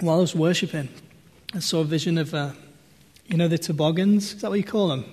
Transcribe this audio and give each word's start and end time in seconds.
while 0.00 0.18
I 0.18 0.20
was 0.20 0.34
worshipping, 0.34 0.90
I 1.54 1.60
saw 1.60 1.80
a 1.80 1.84
vision 1.84 2.18
of, 2.18 2.34
uh, 2.34 2.50
you 3.28 3.38
know, 3.38 3.48
the 3.48 3.56
toboggans. 3.56 4.34
Is 4.34 4.42
that 4.42 4.50
what 4.50 4.58
you 4.58 4.64
call 4.64 4.88
them? 4.88 5.06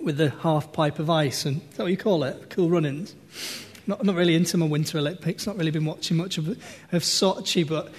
With 0.00 0.16
the 0.16 0.30
half 0.30 0.72
pipe 0.72 0.98
of 0.98 1.08
ice, 1.08 1.44
and 1.44 1.62
is 1.70 1.76
that 1.76 1.84
what 1.84 1.92
you 1.92 1.96
call 1.96 2.24
it? 2.24 2.50
Cool 2.50 2.68
runnings. 2.68 3.14
Not, 3.86 4.04
not 4.04 4.16
really 4.16 4.34
into 4.34 4.56
my 4.56 4.66
Winter 4.66 4.98
Olympics. 4.98 5.46
Not 5.46 5.56
really 5.56 5.70
been 5.70 5.84
watching 5.84 6.16
much 6.16 6.36
of, 6.36 6.48
of 6.48 7.02
Sochi, 7.02 7.66
but 7.66 7.92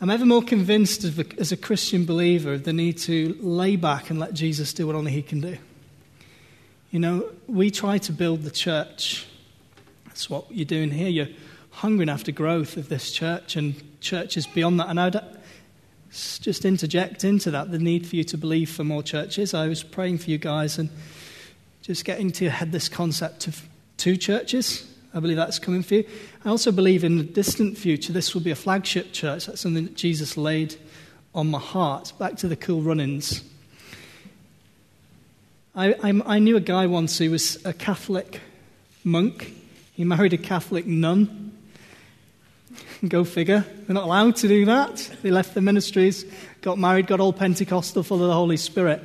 I'm 0.00 0.08
ever 0.08 0.24
more 0.24 0.40
convinced 0.40 1.04
as 1.04 1.18
a, 1.18 1.26
as 1.38 1.52
a 1.52 1.58
Christian 1.58 2.06
believer 2.06 2.54
of 2.54 2.64
the 2.64 2.72
need 2.72 2.96
to 3.00 3.36
lay 3.38 3.76
back 3.76 4.08
and 4.08 4.18
let 4.18 4.32
Jesus 4.32 4.72
do 4.72 4.86
what 4.86 4.96
only 4.96 5.12
He 5.12 5.20
can 5.20 5.42
do. 5.42 5.58
You 6.90 7.00
know, 7.00 7.28
we 7.48 7.70
try 7.70 7.98
to 7.98 8.12
build 8.12 8.44
the 8.44 8.50
church. 8.50 9.26
That's 10.06 10.30
what 10.30 10.50
you're 10.50 10.64
doing 10.64 10.90
here. 10.90 11.08
You're 11.08 11.36
hungering 11.70 12.08
after 12.08 12.32
growth 12.32 12.78
of 12.78 12.88
this 12.88 13.12
church 13.12 13.56
and 13.56 13.74
churches 14.00 14.46
beyond 14.46 14.80
that. 14.80 14.88
And 14.88 14.98
I'd 14.98 15.20
just 16.38 16.64
interject 16.64 17.24
into 17.24 17.50
that 17.50 17.70
the 17.70 17.78
need 17.78 18.06
for 18.06 18.16
you 18.16 18.24
to 18.24 18.38
believe 18.38 18.70
for 18.70 18.84
more 18.84 19.02
churches. 19.02 19.54
I 19.54 19.68
was 19.68 19.82
praying 19.82 20.18
for 20.18 20.30
you 20.30 20.38
guys 20.38 20.78
and 20.78 20.88
just 21.82 22.04
getting 22.04 22.32
to 22.32 22.44
your 22.44 22.52
head 22.52 22.72
this 22.72 22.88
concept 22.88 23.46
of 23.46 23.62
two 23.96 24.16
churches. 24.16 24.92
I 25.14 25.20
believe 25.20 25.36
that's 25.36 25.58
coming 25.58 25.82
for 25.82 25.94
you. 25.94 26.04
I 26.44 26.48
also 26.48 26.72
believe 26.72 27.04
in 27.04 27.18
the 27.18 27.24
distant 27.24 27.78
future 27.78 28.12
this 28.12 28.34
will 28.34 28.42
be 28.42 28.50
a 28.50 28.56
flagship 28.56 29.12
church. 29.12 29.46
That's 29.46 29.60
something 29.60 29.84
that 29.84 29.94
Jesus 29.94 30.36
laid 30.36 30.76
on 31.34 31.50
my 31.50 31.58
heart. 31.58 32.12
Back 32.18 32.36
to 32.38 32.48
the 32.48 32.56
cool 32.56 32.82
runnings. 32.82 33.42
I, 35.74 35.92
I, 36.02 36.22
I 36.24 36.38
knew 36.38 36.56
a 36.56 36.60
guy 36.60 36.86
once 36.86 37.18
who 37.18 37.30
was 37.30 37.64
a 37.66 37.72
Catholic 37.72 38.40
monk. 39.04 39.52
He 39.92 40.04
married 40.04 40.32
a 40.32 40.38
Catholic 40.38 40.86
nun. 40.86 41.45
Go 43.08 43.24
figure. 43.24 43.64
They're 43.86 43.94
not 43.94 44.04
allowed 44.04 44.36
to 44.36 44.48
do 44.48 44.64
that. 44.66 45.10
They 45.22 45.30
left 45.30 45.54
the 45.54 45.60
ministries, 45.60 46.24
got 46.62 46.78
married, 46.78 47.06
got 47.06 47.20
all 47.20 47.32
Pentecostal, 47.32 48.02
full 48.02 48.22
of 48.22 48.28
the 48.28 48.34
Holy 48.34 48.56
Spirit. 48.56 49.02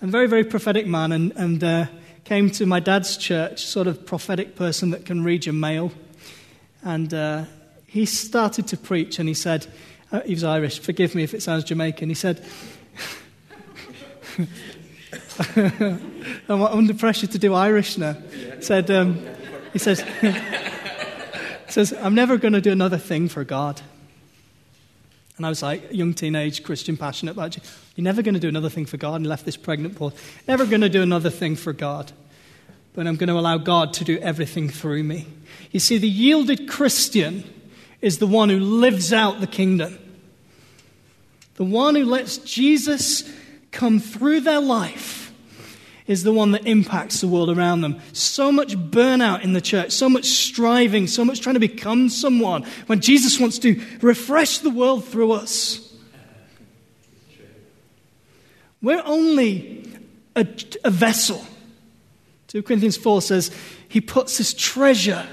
And 0.00 0.10
very, 0.10 0.26
very 0.26 0.44
prophetic 0.44 0.86
man, 0.86 1.12
and, 1.12 1.32
and 1.36 1.62
uh, 1.64 1.86
came 2.24 2.50
to 2.50 2.66
my 2.66 2.80
dad's 2.80 3.16
church, 3.16 3.64
sort 3.64 3.86
of 3.86 4.06
prophetic 4.06 4.56
person 4.56 4.90
that 4.90 5.04
can 5.04 5.24
read 5.24 5.46
your 5.46 5.54
mail. 5.54 5.92
And 6.82 7.12
uh, 7.12 7.44
he 7.86 8.06
started 8.06 8.66
to 8.68 8.76
preach, 8.76 9.18
and 9.18 9.28
he 9.28 9.34
said, 9.34 9.66
uh, 10.10 10.20
he 10.20 10.34
was 10.34 10.44
Irish, 10.44 10.80
forgive 10.80 11.14
me 11.14 11.22
if 11.22 11.34
it 11.34 11.42
sounds 11.42 11.64
Jamaican. 11.64 12.08
He 12.08 12.14
said, 12.14 12.44
I'm 15.56 16.62
under 16.62 16.94
pressure 16.94 17.26
to 17.26 17.38
do 17.38 17.54
Irish 17.54 17.98
now. 17.98 18.16
Said, 18.60 18.90
um, 18.90 19.26
he 19.72 19.78
says, 19.78 20.04
says, 21.72 21.92
I'm 21.92 22.14
never 22.14 22.36
going 22.36 22.52
to 22.52 22.60
do 22.60 22.70
another 22.72 22.98
thing 22.98 23.28
for 23.28 23.44
God. 23.44 23.80
And 25.36 25.46
I 25.46 25.48
was 25.48 25.62
like, 25.62 25.92
young 25.92 26.14
teenage 26.14 26.62
Christian, 26.62 26.96
passionate 26.96 27.32
about 27.32 27.56
you. 27.56 27.62
You're 27.96 28.04
never 28.04 28.22
going 28.22 28.34
to 28.34 28.40
do 28.40 28.48
another 28.48 28.68
thing 28.68 28.86
for 28.86 28.96
God 28.96 29.16
and 29.16 29.26
left 29.26 29.44
this 29.44 29.56
pregnant 29.56 29.96
pause. 29.96 30.12
Never 30.46 30.66
going 30.66 30.82
to 30.82 30.88
do 30.88 31.02
another 31.02 31.30
thing 31.30 31.56
for 31.56 31.72
God. 31.72 32.12
But 32.94 33.06
I'm 33.06 33.16
going 33.16 33.28
to 33.28 33.38
allow 33.38 33.56
God 33.56 33.94
to 33.94 34.04
do 34.04 34.18
everything 34.18 34.68
through 34.68 35.02
me. 35.02 35.26
You 35.70 35.80
see, 35.80 35.96
the 35.96 36.08
yielded 36.08 36.68
Christian 36.68 37.44
is 38.02 38.18
the 38.18 38.26
one 38.26 38.50
who 38.50 38.58
lives 38.58 39.12
out 39.12 39.40
the 39.40 39.46
kingdom. 39.46 39.98
The 41.54 41.64
one 41.64 41.94
who 41.94 42.04
lets 42.04 42.38
Jesus 42.38 43.28
come 43.70 43.98
through 43.98 44.40
their 44.40 44.60
life 44.60 45.31
is 46.06 46.24
the 46.24 46.32
one 46.32 46.52
that 46.52 46.66
impacts 46.66 47.20
the 47.20 47.28
world 47.28 47.50
around 47.50 47.80
them. 47.80 48.00
So 48.12 48.50
much 48.50 48.76
burnout 48.76 49.42
in 49.42 49.52
the 49.52 49.60
church, 49.60 49.92
so 49.92 50.08
much 50.08 50.24
striving, 50.24 51.06
so 51.06 51.24
much 51.24 51.40
trying 51.40 51.54
to 51.54 51.60
become 51.60 52.08
someone 52.08 52.64
when 52.86 53.00
Jesus 53.00 53.38
wants 53.38 53.58
to 53.60 53.80
refresh 54.00 54.58
the 54.58 54.70
world 54.70 55.04
through 55.04 55.32
us. 55.32 55.92
We're 58.80 59.02
only 59.04 59.86
a, 60.34 60.46
a 60.84 60.90
vessel. 60.90 61.44
2 62.48 62.62
Corinthians 62.64 62.96
4 62.96 63.22
says, 63.22 63.56
He 63.88 64.00
puts 64.00 64.36
His 64.36 64.52
treasure, 64.52 65.26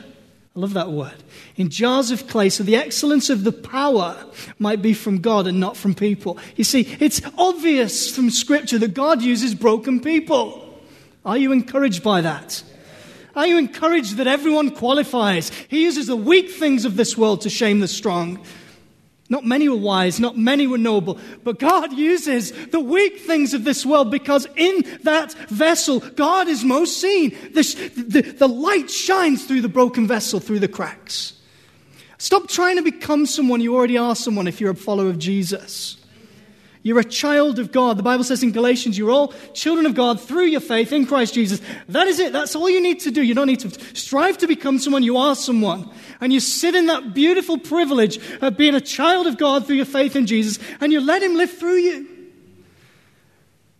I 0.55 0.59
love 0.59 0.73
that 0.73 0.91
word, 0.91 1.15
in 1.59 1.69
jars 1.69 2.09
of 2.09 2.25
clay 2.27 2.47
so 2.47 2.63
the 2.63 2.77
excellence 2.77 3.29
of 3.29 3.43
the 3.43 3.51
power 3.51 4.17
might 4.59 4.81
be 4.81 4.93
from 4.93 5.19
God 5.19 5.45
and 5.45 5.59
not 5.59 5.75
from 5.75 5.93
people. 5.93 6.37
You 6.55 6.63
see, 6.63 6.87
it's 7.01 7.21
obvious 7.37 8.09
from 8.09 8.29
Scripture 8.29 8.77
that 8.79 8.93
God 8.93 9.21
uses 9.21 9.53
broken 9.53 9.99
people. 9.99 10.81
Are 11.25 11.37
you 11.37 11.51
encouraged 11.51 12.01
by 12.01 12.21
that? 12.21 12.63
Are 13.35 13.45
you 13.45 13.57
encouraged 13.57 14.15
that 14.17 14.25
everyone 14.25 14.71
qualifies? 14.71 15.49
He 15.67 15.83
uses 15.83 16.07
the 16.07 16.15
weak 16.15 16.49
things 16.49 16.85
of 16.85 16.95
this 16.95 17.17
world 17.17 17.41
to 17.41 17.49
shame 17.49 17.81
the 17.81 17.89
strong. 17.89 18.39
Not 19.27 19.45
many 19.45 19.67
were 19.67 19.75
wise, 19.75 20.17
not 20.17 20.37
many 20.37 20.65
were 20.65 20.77
noble, 20.77 21.19
but 21.43 21.59
God 21.59 21.91
uses 21.91 22.51
the 22.67 22.79
weak 22.79 23.19
things 23.19 23.53
of 23.53 23.65
this 23.65 23.85
world 23.85 24.09
because 24.09 24.47
in 24.55 24.85
that 25.03 25.33
vessel, 25.49 25.99
God 25.99 26.47
is 26.47 26.63
most 26.63 27.01
seen. 27.01 27.31
The, 27.53 27.91
the, 28.07 28.21
the, 28.21 28.47
light 28.47 28.89
shines 28.89 29.45
through 29.45 29.61
the 29.61 29.69
broken 29.69 30.07
vessel, 30.07 30.39
through 30.39 30.59
the 30.59 30.67
cracks. 30.69 31.33
Stop 32.19 32.49
trying 32.49 32.75
to 32.75 32.83
become 32.83 33.25
someone. 33.25 33.61
You 33.61 33.75
already 33.75 33.97
are 33.97 34.13
someone 34.13 34.45
if 34.45 34.59
you're 34.59 34.71
a 34.71 34.75
follower 34.75 35.09
of 35.09 35.17
Jesus. 35.17 35.95
You're 36.83 36.99
a 36.99 37.03
child 37.03 37.59
of 37.59 37.71
God. 37.71 37.97
The 37.97 38.03
Bible 38.03 38.25
says 38.25 38.43
in 38.43 38.51
Galatians, 38.51 38.97
you're 38.97 39.09
all 39.09 39.33
children 39.53 39.85
of 39.85 39.95
God 39.95 40.19
through 40.19 40.45
your 40.45 40.59
faith 40.59 40.91
in 40.91 41.05
Christ 41.05 41.33
Jesus. 41.33 41.61
That 41.87 42.07
is 42.07 42.19
it. 42.19 42.33
That's 42.33 42.55
all 42.57 42.69
you 42.69 42.81
need 42.81 42.99
to 43.01 43.11
do. 43.11 43.21
You 43.21 43.33
don't 43.33 43.47
need 43.47 43.61
to 43.61 43.95
strive 43.95 44.37
to 44.39 44.47
become 44.47 44.79
someone. 44.79 45.01
You 45.01 45.15
are 45.15 45.33
someone. 45.33 45.89
And 46.19 46.33
you 46.33 46.41
sit 46.41 46.75
in 46.75 46.87
that 46.87 47.13
beautiful 47.13 47.57
privilege 47.57 48.19
of 48.41 48.57
being 48.57 48.75
a 48.75 48.81
child 48.81 49.25
of 49.25 49.37
God 49.37 49.65
through 49.65 49.77
your 49.77 49.85
faith 49.85 50.15
in 50.17 50.25
Jesus, 50.25 50.59
and 50.81 50.91
you 50.91 50.99
let 50.99 51.23
Him 51.23 51.35
live 51.35 51.51
through 51.51 51.77
you. 51.77 52.08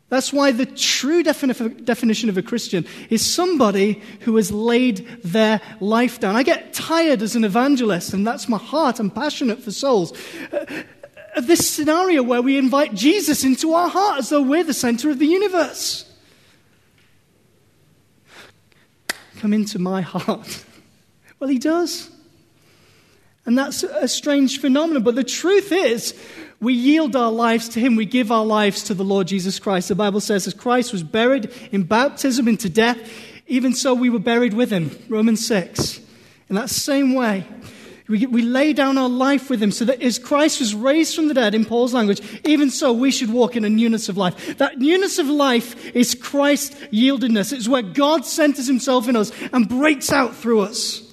That's 0.09 0.33
why 0.33 0.51
the 0.51 0.65
true 0.65 1.23
defini- 1.23 1.85
definition 1.85 2.29
of 2.29 2.37
a 2.37 2.41
Christian 2.41 2.85
is 3.09 3.23
somebody 3.23 4.01
who 4.21 4.35
has 4.37 4.51
laid 4.51 5.07
their 5.23 5.61
life 5.79 6.19
down. 6.19 6.35
I 6.35 6.43
get 6.43 6.73
tired 6.73 7.21
as 7.21 7.35
an 7.35 7.43
evangelist, 7.43 8.13
and 8.13 8.25
that's 8.25 8.49
my 8.49 8.57
heart. 8.57 8.99
I'm 8.99 9.11
passionate 9.11 9.61
for 9.61 9.71
souls. 9.71 10.13
Uh, 10.51 10.65
of 11.35 11.45
this 11.47 11.69
scenario 11.69 12.23
where 12.23 12.41
we 12.41 12.57
invite 12.57 12.93
Jesus 12.95 13.43
into 13.43 13.73
our 13.73 13.87
heart 13.87 14.19
as 14.19 14.29
though 14.29 14.41
we're 14.41 14.63
the 14.63 14.73
center 14.73 15.11
of 15.11 15.19
the 15.19 15.27
universe. 15.27 16.05
Come 19.37 19.53
into 19.53 19.79
my 19.79 20.01
heart. 20.01 20.65
Well, 21.39 21.49
he 21.49 21.59
does. 21.59 22.09
And 23.45 23.57
that's 23.57 23.83
a 23.83 24.07
strange 24.07 24.59
phenomenon. 24.59 25.03
But 25.03 25.15
the 25.15 25.23
truth 25.23 25.71
is, 25.71 26.13
we 26.61 26.73
yield 26.73 27.15
our 27.15 27.31
lives 27.31 27.69
to 27.69 27.79
him. 27.79 27.95
We 27.95 28.05
give 28.05 28.31
our 28.31 28.45
lives 28.45 28.83
to 28.83 28.93
the 28.93 29.03
Lord 29.03 29.27
Jesus 29.27 29.59
Christ. 29.59 29.87
The 29.87 29.95
Bible 29.95 30.19
says, 30.19 30.45
as 30.45 30.53
Christ 30.53 30.91
was 30.91 31.03
buried 31.03 31.51
in 31.71 31.83
baptism 31.83 32.47
into 32.47 32.69
death, 32.69 32.97
even 33.47 33.73
so 33.73 33.93
we 33.93 34.09
were 34.09 34.19
buried 34.19 34.53
with 34.53 34.69
him. 34.69 34.91
Romans 35.07 35.45
6. 35.47 36.01
In 36.49 36.55
that 36.55 36.69
same 36.69 37.13
way, 37.13 37.45
we, 38.09 38.25
we 38.25 38.41
lay 38.41 38.73
down 38.73 38.97
our 38.97 39.07
life 39.07 39.49
with 39.49 39.61
him 39.61 39.71
so 39.71 39.85
that 39.85 40.01
as 40.01 40.19
Christ 40.19 40.59
was 40.59 40.73
raised 40.73 41.15
from 41.15 41.27
the 41.27 41.33
dead, 41.33 41.53
in 41.55 41.63
Paul's 41.63 41.93
language, 41.93 42.21
even 42.43 42.71
so 42.71 42.91
we 42.91 43.11
should 43.11 43.31
walk 43.31 43.55
in 43.55 43.63
a 43.63 43.69
newness 43.69 44.09
of 44.09 44.17
life. 44.17 44.57
That 44.57 44.79
newness 44.79 45.19
of 45.19 45.27
life 45.27 45.95
is 45.95 46.15
Christ 46.15 46.73
yieldedness. 46.91 47.53
It's 47.53 47.67
where 47.67 47.83
God 47.83 48.25
centers 48.25 48.67
himself 48.67 49.07
in 49.07 49.15
us 49.15 49.31
and 49.53 49.69
breaks 49.69 50.11
out 50.11 50.35
through 50.35 50.61
us. 50.61 51.03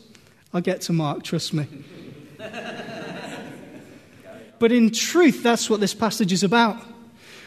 I'll 0.54 0.62
get 0.62 0.80
to 0.82 0.92
Mark, 0.92 1.22
trust 1.22 1.52
me. 1.52 1.66
but 4.58 4.72
in 4.72 4.90
truth, 4.90 5.42
that's 5.42 5.68
what 5.68 5.80
this 5.80 5.94
passage 5.94 6.32
is 6.32 6.42
about. 6.42 6.82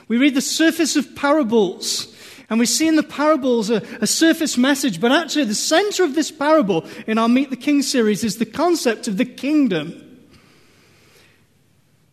We 0.08 0.18
read 0.18 0.36
the 0.36 0.42
surface 0.42 0.96
of 0.96 1.16
parables 1.16 2.16
and 2.50 2.59
we 2.59 2.66
see 2.66 2.88
in 2.88 2.96
the 2.96 3.03
parables 3.03 3.70
a, 3.70 3.84
a, 4.02 4.08
surface 4.08 4.58
message, 4.58 5.00
but 5.00 5.12
actually, 5.12 5.46
the 5.46 5.53
center 5.53 6.03
of 6.03 6.16
this 6.16 6.31
parable 6.31 6.86
in 7.06 7.19
our 7.19 7.30
Meet 7.30 7.52
the 7.52 7.56
King 7.56 7.84
series 7.84 8.24
is 8.24 8.38
the 8.38 8.46
concept 8.46 9.08
of 9.08 9.18
the 9.18 9.25
kingdom. 9.25 10.06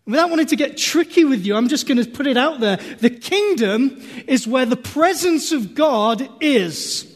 Without 0.04 0.28
wanting 0.30 0.46
to 0.46 0.56
get 0.56 0.76
tricky 0.76 1.24
with 1.24 1.44
you, 1.44 1.56
I'm 1.56 1.68
just 1.68 1.88
going 1.88 2.02
to 2.02 2.08
put 2.08 2.26
it 2.26 2.36
out 2.36 2.60
there. 2.60 2.76
The 2.76 3.10
kingdom 3.10 4.00
is 4.28 4.46
where 4.46 4.66
the 4.66 4.76
presence 4.76 5.52
of 5.52 5.74
God 5.74 6.28
is. 6.40 7.12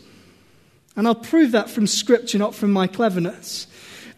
And 0.97 1.07
I'll 1.07 1.15
prove 1.15 1.53
that 1.53 1.71
from 1.71 1.87
Scripture, 1.87 2.39
not 2.39 2.55
from 2.55 2.73
my 2.73 2.87
cleverness. 2.87 3.67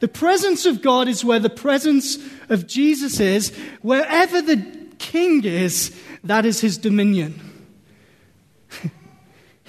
The 0.02 0.08
presence 0.08 0.66
of 0.66 0.82
God 0.82 1.06
is 1.06 1.24
where 1.24 1.38
the 1.38 1.48
presence 1.48 2.18
of 2.48 2.66
Jesus 2.66 3.20
is. 3.20 3.50
Wherever 3.82 4.42
the 4.42 4.56
king 4.98 5.44
is, 5.44 5.96
that 6.24 6.44
is 6.44 6.60
his 6.60 6.76
dominion. 6.76 7.40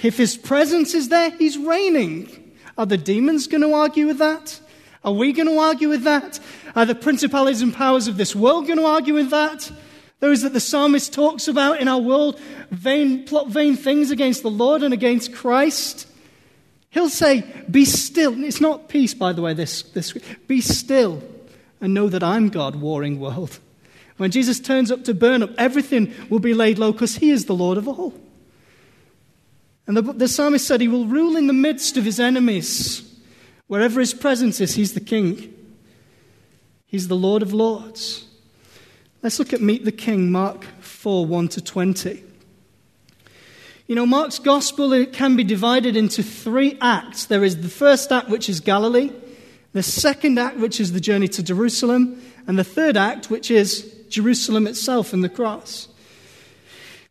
if 0.01 0.17
his 0.17 0.35
presence 0.35 0.95
is 0.95 1.09
there, 1.09 1.29
he's 1.29 1.55
reigning. 1.55 2.51
Are 2.79 2.87
the 2.87 2.97
demons 2.97 3.45
going 3.45 3.61
to 3.61 3.75
argue 3.75 4.07
with 4.07 4.17
that? 4.17 4.59
Are 5.03 5.13
we 5.13 5.33
going 5.33 5.47
to 5.47 5.59
argue 5.59 5.89
with 5.89 6.01
that? 6.05 6.39
Are 6.75 6.87
the 6.87 6.95
principalities 6.95 7.61
and 7.61 7.71
powers 7.71 8.07
of 8.07 8.17
this 8.17 8.35
world 8.35 8.65
going 8.65 8.79
to 8.79 8.87
argue 8.87 9.13
with 9.13 9.29
that? 9.29 9.71
Those 10.19 10.41
that 10.41 10.53
the 10.53 10.59
psalmist 10.59 11.13
talks 11.13 11.47
about 11.47 11.79
in 11.79 11.87
our 11.87 12.01
world 12.01 12.39
vain, 12.71 13.25
plot 13.25 13.49
vain 13.49 13.75
things 13.75 14.09
against 14.09 14.41
the 14.41 14.49
Lord 14.49 14.81
and 14.81 14.95
against 14.95 15.31
Christ. 15.31 16.07
He'll 16.93 17.09
say, 17.09 17.43
Be 17.69 17.85
still. 17.85 18.43
It's 18.43 18.61
not 18.61 18.87
peace, 18.87 19.13
by 19.13 19.33
the 19.33 19.41
way, 19.41 19.53
this, 19.53 19.81
this 19.81 20.13
Be 20.47 20.61
still 20.61 21.23
and 21.81 21.93
know 21.93 22.07
that 22.07 22.23
I'm 22.23 22.49
God, 22.49 22.75
warring 22.75 23.19
world. 23.19 23.59
When 24.17 24.29
Jesus 24.29 24.59
turns 24.59 24.91
up 24.91 25.03
to 25.05 25.13
burn 25.13 25.41
up, 25.41 25.49
everything 25.57 26.13
will 26.29 26.39
be 26.39 26.53
laid 26.53 26.77
low 26.77 26.91
because 26.91 27.15
he 27.15 27.31
is 27.31 27.45
the 27.45 27.55
Lord 27.55 27.79
of 27.79 27.87
all. 27.87 28.13
And 29.87 29.97
the, 29.97 30.01
the 30.01 30.27
psalmist 30.27 30.67
said 30.67 30.81
he 30.81 30.87
will 30.87 31.07
rule 31.07 31.35
in 31.35 31.47
the 31.47 31.53
midst 31.53 31.97
of 31.97 32.05
his 32.05 32.19
enemies. 32.19 33.11
Wherever 33.67 33.99
his 33.99 34.13
presence 34.13 34.61
is, 34.61 34.75
he's 34.75 34.93
the 34.93 35.01
king. 35.01 35.51
He's 36.85 37.07
the 37.07 37.15
Lord 37.15 37.41
of 37.41 37.53
lords. 37.53 38.27
Let's 39.23 39.39
look 39.39 39.51
at 39.51 39.61
Meet 39.61 39.83
the 39.83 39.91
King, 39.91 40.31
Mark 40.31 40.63
4 40.79 41.25
1 41.25 41.47
to 41.49 41.61
20. 41.61 42.23
You 43.87 43.95
know, 43.95 44.05
Mark's 44.05 44.39
gospel 44.39 45.05
can 45.07 45.35
be 45.35 45.43
divided 45.43 45.97
into 45.97 46.23
three 46.23 46.77
acts. 46.79 47.25
There 47.25 47.43
is 47.43 47.61
the 47.61 47.69
first 47.69 48.11
act, 48.11 48.29
which 48.29 48.47
is 48.47 48.61
Galilee, 48.61 49.11
the 49.73 49.83
second 49.83 50.39
act, 50.39 50.57
which 50.57 50.79
is 50.79 50.93
the 50.93 51.01
journey 51.01 51.27
to 51.29 51.43
Jerusalem, 51.43 52.21
and 52.47 52.57
the 52.57 52.63
third 52.63 52.95
act, 52.95 53.29
which 53.29 53.51
is 53.51 53.93
Jerusalem 54.07 54.67
itself 54.67 55.11
and 55.11 55.21
the 55.21 55.29
cross. 55.29 55.89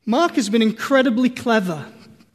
Mark 0.06 0.36
has 0.36 0.48
been 0.48 0.62
incredibly 0.62 1.28
clever 1.28 1.86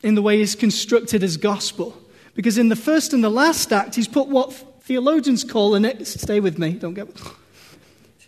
in 0.03 0.13
the 0.13 0.21
way 0.21 0.37
he's 0.37 0.55
constructed 0.55 1.23
his 1.23 1.37
gospel. 1.37 1.97
Because 2.35 2.59
in 2.59 2.69
the 2.69 2.75
first 2.75 3.13
and 3.13 3.23
the 3.23 3.31
last 3.31 3.73
act, 3.73 3.95
he's 3.95 4.07
put 4.07 4.27
what 4.27 4.53
theologians 4.83 5.43
call 5.43 5.73
an 5.73 6.05
stay 6.05 6.39
with 6.39 6.59
me, 6.59 6.73
don't 6.73 6.93
get 6.93 7.07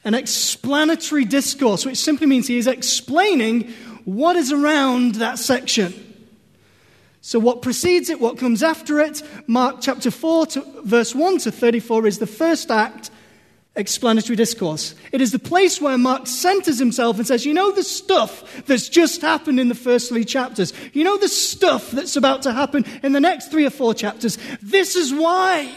an 0.04 0.14
explanatory 0.14 1.26
discourse, 1.26 1.86
which 1.86 1.98
simply 1.98 2.26
means 2.26 2.48
he 2.48 2.58
is 2.58 2.68
explaining 2.68 3.72
what 4.16 4.36
is 4.36 4.52
around 4.52 5.16
that 5.16 5.40
section. 5.40 5.94
So, 7.22 7.38
what 7.38 7.62
precedes 7.62 8.10
it, 8.10 8.20
what 8.20 8.38
comes 8.38 8.64
after 8.64 9.00
it, 9.00 9.22
Mark 9.48 9.78
chapter 9.82 10.10
4, 10.10 10.46
to, 10.48 10.66
verse 10.84 11.14
1 11.14 11.40
to 11.40 11.52
34, 11.52 12.08
is 12.08 12.20
the 12.20 12.28
first 12.28 12.72
act, 12.72 13.12
explanatory 13.76 14.36
discourse. 14.36 14.96
It 15.12 15.22
is 15.22 15.32
the 15.32 15.40
place 15.40 15.82
where 15.82 15.98
Mark 15.98 16.28
centers 16.28 16.80
himself 16.80 17.18
and 17.18 17.28
says, 17.28 17.46
You 17.46 17.54
know 17.54 17.72
the 17.72 17.84
stuff 17.84 18.66
that's 18.66 18.88
just 18.88 19.22
happened 19.22 19.60
in 19.60 19.68
the 19.68 19.76
first 19.76 20.10
three 20.10 20.24
chapters? 20.24 20.74
You 20.94 21.04
know 21.04 21.18
the 21.18 21.28
stuff 21.28 21.92
that's 21.92 22.16
about 22.16 22.44
to 22.44 22.54
happen 22.54 22.86
in 23.04 23.12
the 23.12 23.20
next 23.20 23.52
three 23.52 23.66
or 23.66 23.70
four 23.70 23.94
chapters? 23.94 24.38
This 24.62 24.96
is 24.96 25.14
why. 25.14 25.74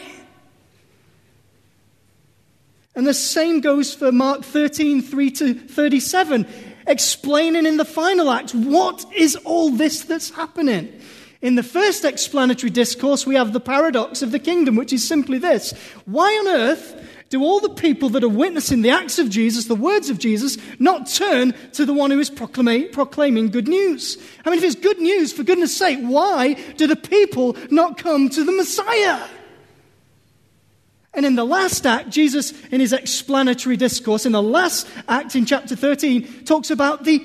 And 2.95 3.07
the 3.07 3.13
same 3.13 3.59
goes 3.59 3.93
for 3.93 4.11
Mark 4.11 4.43
13, 4.43 5.01
3 5.01 5.31
to 5.31 5.53
37, 5.55 6.47
explaining 6.87 7.65
in 7.65 7.77
the 7.77 7.85
final 7.85 8.31
act 8.31 8.53
what 8.53 9.05
is 9.13 9.35
all 9.37 9.69
this 9.69 10.03
that's 10.03 10.29
happening. 10.29 10.91
In 11.41 11.55
the 11.55 11.63
first 11.63 12.05
explanatory 12.05 12.69
discourse, 12.69 13.27
we 13.27 13.35
have 13.35 13.51
the 13.51 13.59
paradox 13.59 14.21
of 14.21 14.31
the 14.31 14.39
kingdom, 14.39 14.75
which 14.77 14.93
is 14.93 15.05
simply 15.05 15.37
this 15.37 15.73
Why 16.05 16.29
on 16.29 16.47
earth 16.47 16.99
do 17.29 17.43
all 17.43 17.59
the 17.59 17.69
people 17.69 18.09
that 18.09 18.23
are 18.23 18.29
witnessing 18.29 18.81
the 18.81 18.91
acts 18.91 19.19
of 19.19 19.29
Jesus, 19.29 19.65
the 19.65 19.75
words 19.75 20.09
of 20.09 20.19
Jesus, 20.19 20.57
not 20.79 21.07
turn 21.07 21.53
to 21.73 21.85
the 21.85 21.93
one 21.93 22.11
who 22.11 22.19
is 22.19 22.29
proclaiming 22.29 23.49
good 23.49 23.67
news? 23.67 24.17
I 24.45 24.51
mean, 24.51 24.59
if 24.59 24.63
it's 24.63 24.75
good 24.75 24.99
news, 24.99 25.33
for 25.33 25.43
goodness 25.43 25.75
sake, 25.75 25.99
why 25.99 26.53
do 26.77 26.87
the 26.87 26.95
people 26.95 27.57
not 27.71 27.97
come 27.97 28.29
to 28.29 28.43
the 28.43 28.51
Messiah? 28.51 29.19
And 31.13 31.25
in 31.25 31.35
the 31.35 31.45
last 31.45 31.85
act, 31.85 32.09
Jesus, 32.09 32.51
in 32.69 32.79
his 32.79 32.93
explanatory 32.93 33.77
discourse, 33.77 34.25
in 34.25 34.31
the 34.31 34.41
last 34.41 34.87
act 35.07 35.35
in 35.35 35.45
chapter 35.45 35.75
13, 35.75 36.45
talks 36.45 36.71
about 36.71 37.03
the 37.03 37.23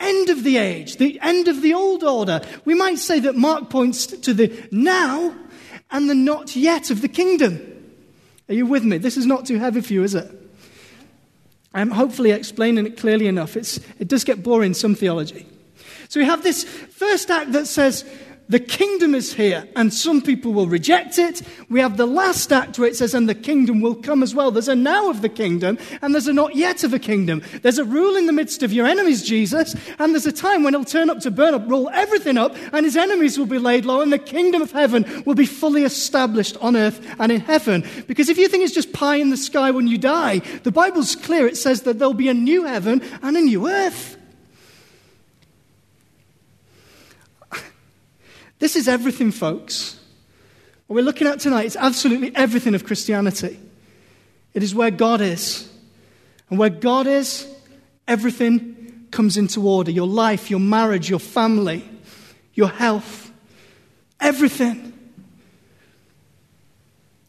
end 0.00 0.30
of 0.30 0.42
the 0.42 0.56
age, 0.56 0.96
the 0.96 1.20
end 1.20 1.48
of 1.48 1.62
the 1.62 1.74
old 1.74 2.02
order. 2.02 2.40
We 2.64 2.74
might 2.74 2.98
say 2.98 3.20
that 3.20 3.36
Mark 3.36 3.70
points 3.70 4.06
to 4.06 4.34
the 4.34 4.68
now 4.72 5.34
and 5.90 6.10
the 6.10 6.14
not 6.14 6.56
yet 6.56 6.90
of 6.90 7.02
the 7.02 7.08
kingdom. 7.08 7.70
Are 8.48 8.54
you 8.54 8.66
with 8.66 8.84
me? 8.84 8.98
This 8.98 9.16
is 9.16 9.26
not 9.26 9.46
too 9.46 9.58
heavy 9.58 9.80
for 9.80 9.92
you, 9.92 10.02
is 10.02 10.14
it? 10.14 10.30
I'm 11.72 11.90
hopefully 11.90 12.32
explaining 12.32 12.86
it 12.86 12.96
clearly 12.96 13.26
enough. 13.26 13.56
It's, 13.56 13.78
it 13.98 14.08
does 14.08 14.24
get 14.24 14.42
boring, 14.42 14.74
some 14.74 14.94
theology. 14.94 15.46
So 16.08 16.20
we 16.20 16.26
have 16.26 16.42
this 16.42 16.64
first 16.64 17.30
act 17.30 17.52
that 17.52 17.66
says, 17.66 18.04
the 18.48 18.60
kingdom 18.60 19.14
is 19.14 19.32
here, 19.32 19.66
and 19.74 19.92
some 19.92 20.20
people 20.20 20.52
will 20.52 20.66
reject 20.66 21.18
it. 21.18 21.42
We 21.70 21.80
have 21.80 21.96
the 21.96 22.06
last 22.06 22.52
act 22.52 22.78
where 22.78 22.88
it 22.88 22.96
says, 22.96 23.14
and 23.14 23.28
the 23.28 23.34
kingdom 23.34 23.80
will 23.80 23.94
come 23.94 24.22
as 24.22 24.34
well. 24.34 24.50
There's 24.50 24.68
a 24.68 24.74
now 24.74 25.08
of 25.08 25.22
the 25.22 25.28
kingdom, 25.28 25.78
and 26.02 26.12
there's 26.12 26.26
a 26.26 26.32
not 26.32 26.54
yet 26.54 26.84
of 26.84 26.92
a 26.92 26.98
kingdom. 26.98 27.42
There's 27.62 27.78
a 27.78 27.84
rule 27.84 28.16
in 28.16 28.26
the 28.26 28.32
midst 28.32 28.62
of 28.62 28.72
your 28.72 28.86
enemies, 28.86 29.22
Jesus, 29.22 29.74
and 29.98 30.12
there's 30.12 30.26
a 30.26 30.32
time 30.32 30.62
when 30.62 30.74
he'll 30.74 30.84
turn 30.84 31.08
up 31.08 31.20
to 31.20 31.30
burn 31.30 31.54
up, 31.54 31.62
roll 31.66 31.88
everything 31.90 32.36
up, 32.36 32.54
and 32.72 32.84
his 32.84 32.96
enemies 32.96 33.38
will 33.38 33.46
be 33.46 33.58
laid 33.58 33.86
low, 33.86 34.02
and 34.02 34.12
the 34.12 34.18
kingdom 34.18 34.60
of 34.60 34.72
heaven 34.72 35.22
will 35.24 35.34
be 35.34 35.46
fully 35.46 35.84
established 35.84 36.56
on 36.58 36.76
earth 36.76 37.00
and 37.18 37.32
in 37.32 37.40
heaven. 37.40 37.82
Because 38.06 38.28
if 38.28 38.36
you 38.36 38.48
think 38.48 38.62
it's 38.62 38.74
just 38.74 38.92
pie 38.92 39.16
in 39.16 39.30
the 39.30 39.36
sky 39.36 39.70
when 39.70 39.86
you 39.86 39.96
die, 39.96 40.40
the 40.64 40.72
Bible's 40.72 41.16
clear. 41.16 41.46
It 41.46 41.56
says 41.56 41.82
that 41.82 41.98
there'll 41.98 42.14
be 42.14 42.28
a 42.28 42.34
new 42.34 42.64
heaven 42.64 43.02
and 43.22 43.36
a 43.36 43.40
new 43.40 43.68
earth. 43.68 44.18
This 48.64 48.76
is 48.76 48.88
everything, 48.88 49.30
folks. 49.30 50.00
What 50.86 50.94
we're 50.94 51.04
looking 51.04 51.26
at 51.26 51.38
tonight 51.38 51.66
is 51.66 51.76
absolutely 51.76 52.34
everything 52.34 52.74
of 52.74 52.86
Christianity. 52.86 53.60
It 54.54 54.62
is 54.62 54.74
where 54.74 54.90
God 54.90 55.20
is. 55.20 55.70
And 56.48 56.58
where 56.58 56.70
God 56.70 57.06
is, 57.06 57.46
everything 58.08 59.06
comes 59.10 59.36
into 59.36 59.68
order 59.68 59.90
your 59.90 60.06
life, 60.06 60.50
your 60.50 60.60
marriage, 60.60 61.10
your 61.10 61.18
family, 61.18 61.86
your 62.54 62.70
health, 62.70 63.30
everything. 64.18 64.94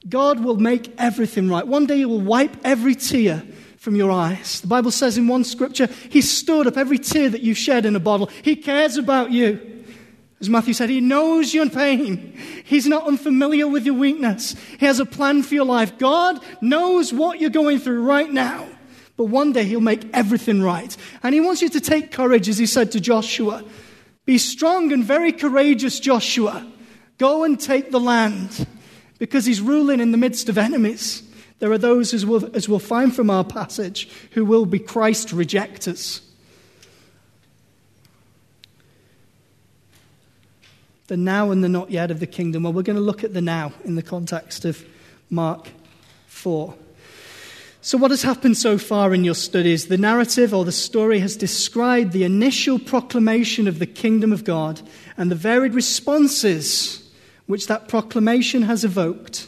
God 0.07 0.41
will 0.41 0.55
make 0.55 0.95
everything 0.97 1.49
right. 1.49 1.67
One 1.67 1.85
day 1.85 1.97
He 1.97 2.05
will 2.05 2.21
wipe 2.21 2.55
every 2.63 2.95
tear 2.95 3.43
from 3.77 3.97
your 3.97 4.09
eyes. 4.09 4.61
The 4.61 4.67
Bible 4.67 4.91
says 4.91 5.17
in 5.17 5.27
one 5.27 5.43
scripture, 5.43 5.87
He 6.09 6.21
stored 6.21 6.65
up 6.65 6.77
every 6.77 6.97
tear 6.97 7.27
that 7.27 7.41
you 7.41 7.53
shed 7.53 7.85
in 7.85 7.93
a 7.97 7.99
bottle. 7.99 8.27
He 8.41 8.55
cares 8.55 8.95
about 8.95 9.31
you. 9.31 9.74
As 10.41 10.49
Matthew 10.49 10.73
said, 10.73 10.89
He 10.89 11.01
knows 11.01 11.53
your 11.53 11.69
pain. 11.69 12.37
He's 12.65 12.87
not 12.87 13.07
unfamiliar 13.07 13.67
with 13.67 13.85
your 13.85 13.95
weakness. 13.95 14.55
He 14.79 14.85
has 14.85 14.99
a 14.99 15.05
plan 15.05 15.43
for 15.43 15.55
your 15.55 15.65
life. 15.65 15.97
God 15.97 16.39
knows 16.61 17.13
what 17.13 17.39
you're 17.39 17.49
going 17.49 17.79
through 17.79 18.03
right 18.03 18.31
now. 18.31 18.67
But 19.17 19.25
one 19.25 19.53
day 19.53 19.63
He'll 19.63 19.79
make 19.79 20.05
everything 20.13 20.61
right. 20.61 20.95
And 21.23 21.33
He 21.33 21.39
wants 21.39 21.61
you 21.61 21.69
to 21.69 21.79
take 21.79 22.11
courage, 22.11 22.49
as 22.49 22.57
He 22.57 22.65
said 22.65 22.91
to 22.91 22.99
Joshua. 22.99 23.63
Be 24.25 24.37
strong 24.37 24.91
and 24.91 25.03
very 25.03 25.31
courageous, 25.31 25.99
Joshua. 25.99 26.69
Go 27.17 27.43
and 27.43 27.59
take 27.59 27.91
the 27.91 27.99
land. 27.99 28.67
Because 29.19 29.45
He's 29.45 29.61
ruling 29.61 30.01
in 30.01 30.11
the 30.11 30.17
midst 30.17 30.49
of 30.49 30.57
enemies. 30.57 31.23
There 31.59 31.71
are 31.71 31.77
those, 31.77 32.13
as 32.13 32.25
we'll, 32.25 32.53
as 32.53 32.67
we'll 32.67 32.79
find 32.79 33.15
from 33.15 33.29
our 33.29 33.45
passage, 33.45 34.09
who 34.31 34.43
will 34.43 34.65
be 34.65 34.79
Christ 34.79 35.31
rejectors. 35.31 36.21
The 41.07 41.17
now 41.17 41.51
and 41.51 41.63
the 41.63 41.69
not 41.69 41.91
yet 41.91 42.11
of 42.11 42.19
the 42.19 42.27
kingdom. 42.27 42.63
Well, 42.63 42.73
we're 42.73 42.81
going 42.81 42.95
to 42.95 43.01
look 43.01 43.23
at 43.23 43.33
the 43.33 43.41
now 43.41 43.73
in 43.83 43.95
the 43.95 44.01
context 44.01 44.65
of 44.65 44.83
Mark 45.29 45.69
4. 46.27 46.75
So, 47.81 47.99
what 47.99 48.09
has 48.09 48.23
happened 48.23 48.57
so 48.57 48.79
far 48.79 49.13
in 49.13 49.23
your 49.23 49.35
studies? 49.35 49.87
The 49.87 49.97
narrative 49.97 50.55
or 50.55 50.65
the 50.65 50.71
story 50.71 51.19
has 51.19 51.37
described 51.37 52.13
the 52.13 52.23
initial 52.23 52.79
proclamation 52.79 53.67
of 53.67 53.77
the 53.77 53.85
kingdom 53.85 54.33
of 54.33 54.43
God 54.43 54.81
and 55.17 55.29
the 55.29 55.35
varied 55.35 55.75
responses 55.75 57.07
which 57.45 57.67
that 57.67 57.87
proclamation 57.87 58.63
has 58.63 58.83
evoked. 58.83 59.47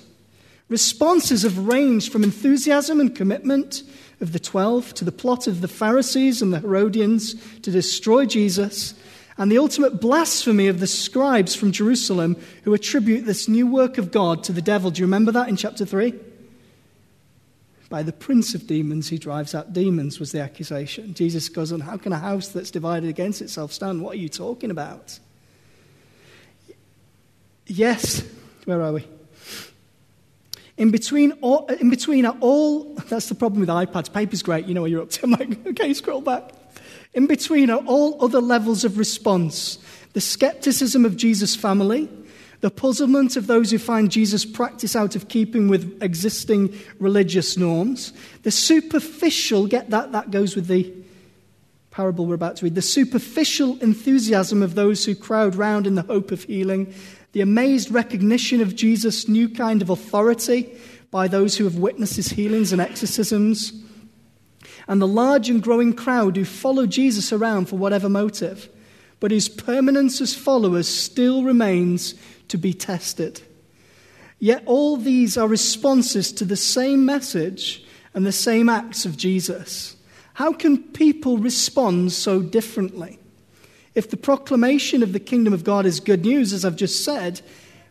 Responses 0.70 1.42
have 1.42 1.58
ranged 1.58 2.12
from 2.12 2.24
enthusiasm 2.24 3.00
and 3.00 3.16
commitment 3.16 3.82
of 4.22 4.34
the 4.34 4.40
twelve 4.40 4.94
to 4.94 5.06
the 5.06 5.12
plot 5.12 5.48
of 5.48 5.62
the 5.62 5.68
Pharisees 5.68 6.40
and 6.40 6.54
the 6.54 6.60
Herodians 6.60 7.34
to 7.62 7.72
destroy 7.72 8.28
Jesus 8.28 8.94
and 9.38 9.51
the 9.51 9.58
ultimate 9.58 10.01
blasphemy 10.01 10.67
of 10.67 10.79
the 10.79 10.88
scribes 10.88 11.56
from 11.56 11.72
Jerusalem 11.72 12.38
who 12.63 12.74
attribute 12.74 13.25
this 13.25 13.48
new 13.48 13.67
work 13.67 13.98
of 13.98 14.12
God 14.12 14.44
to 14.46 14.51
the 14.51 14.62
devil. 14.62 14.89
Do 14.89 15.00
you 15.00 15.06
remember 15.06 15.32
that 15.34 15.48
in 15.48 15.56
chapter 15.56 15.86
3? 15.86 16.13
By 17.89 18.03
the 18.03 18.12
prince 18.12 18.53
of 18.53 18.67
demons, 18.67 19.08
he 19.08 19.17
drives 19.17 19.56
out 19.56 19.72
demons, 19.72 20.20
was 20.20 20.34
the 20.34 20.41
accusation. 20.41 21.13
Jesus 21.13 21.48
goes 21.48 21.72
on, 21.72 21.79
How 21.79 21.96
can 21.98 22.12
a 22.12 22.17
house 22.17 22.50
that's 22.50 22.72
divided 22.72 23.10
against 23.10 23.41
itself 23.41 23.72
stand? 23.72 24.01
What 24.01 24.15
are 24.15 24.20
you 24.20 24.27
talking 24.27 24.72
about? 24.72 25.20
Yes, 27.65 28.24
where 28.65 28.82
are 28.82 28.94
we? 28.94 29.06
In 30.77 30.91
between, 30.91 31.32
all, 31.41 31.65
in 31.67 31.89
between 31.89 32.25
are 32.25 32.38
all, 32.39 32.96
that's 33.10 33.29
the 33.29 33.36
problem 33.36 33.62
with 33.62 33.70
iPads. 33.70 34.13
Paper's 34.13 34.44
great, 34.44 34.65
you 34.65 34.74
know 34.74 34.82
what 34.82 34.91
you're 34.91 35.01
up 35.01 35.10
to. 35.12 35.24
I'm 35.24 35.32
like, 35.32 35.65
okay, 35.67 35.94
scroll 35.94 36.22
back. 36.22 36.51
In 37.14 37.28
between 37.28 37.70
are 37.70 37.84
all 37.86 38.24
other 38.24 38.42
levels 38.42 38.84
of 38.84 38.98
response. 38.98 39.80
The 40.14 40.22
skepticism 40.22 41.06
of 41.06 41.18
Jesus' 41.18 41.56
family, 41.56 42.10
the 42.62 42.72
puzzlement 42.72 43.36
of 43.36 43.48
those 43.48 43.72
who 43.72 43.78
find 43.78 44.12
Jesus' 44.12 44.46
practice 44.46 44.96
out 44.96 45.16
of 45.16 45.28
keeping 45.28 45.68
with 45.68 46.02
existing 46.02 46.76
religious 47.00 47.58
norms, 47.58 48.14
the 48.44 48.52
superficial, 48.52 49.68
get 49.68 49.90
that, 49.92 50.12
that 50.12 50.32
goes 50.32 50.56
with 50.56 50.68
the 50.68 50.92
parable 51.92 52.26
we're 52.26 52.36
about 52.36 52.58
to 52.58 52.66
read, 52.66 52.76
the 52.76 52.82
superficial 52.82 53.78
enthusiasm 53.80 54.62
of 54.62 54.76
those 54.76 55.06
who 55.06 55.16
crowd 55.16 55.56
round 55.56 55.88
in 55.88 55.96
the 55.96 56.04
hope 56.04 56.32
of 56.32 56.44
healing, 56.44 56.94
the 57.32 57.42
amazed 57.42 57.92
recognition 57.92 58.62
of 58.62 58.76
Jesus' 58.76 59.28
new 59.28 59.50
kind 59.50 59.82
of 59.82 59.90
authority 59.90 60.76
by 61.10 61.28
those 61.28 61.58
who 61.58 61.64
have 61.64 61.76
witnessed 61.76 62.16
his 62.16 62.30
healings 62.30 62.72
and 62.72 62.82
exorcisms 62.82 63.84
and 64.88 65.01
the 65.01 65.08
large 65.08 65.50
and 65.50 65.62
growing 65.62 65.94
crowd 65.94 66.38
who 66.38 66.46
follow 66.46 66.86
Jesus 66.86 67.34
around 67.34 67.67
for 67.67 67.77
whatever 67.77 68.10
motive, 68.10 68.70
but 69.20 69.32
his 69.32 69.50
permanence 69.50 70.22
as 70.22 70.36
followers 70.36 70.88
still 70.88 71.44
remains 71.44 72.15
to 72.48 72.58
be 72.58 72.74
tested. 72.74 73.41
Yet 74.39 74.63
all 74.65 74.98
these 74.98 75.38
are 75.38 75.48
responses 75.48 76.32
to 76.34 76.46
the 76.46 76.56
same 76.56 77.06
message 77.06 77.84
and 78.13 78.25
the 78.25 78.32
same 78.32 78.70
acts 78.70 79.06
of 79.06 79.17
Jesus. 79.17 79.96
How 80.34 80.53
can 80.53 80.77
people 80.77 81.38
respond 81.38 82.12
so 82.13 82.41
differently? 82.41 83.20
If 83.96 84.12
the 84.12 84.17
proclamation 84.17 85.01
of 85.01 85.12
the 85.12 85.20
kingdom 85.20 85.53
of 85.53 85.63
God 85.63 85.88
is 85.88 86.00
good 86.00 86.24
news, 86.24 86.53
as 86.53 86.63
I've 86.63 86.75
just 86.75 87.03
said, 87.03 87.41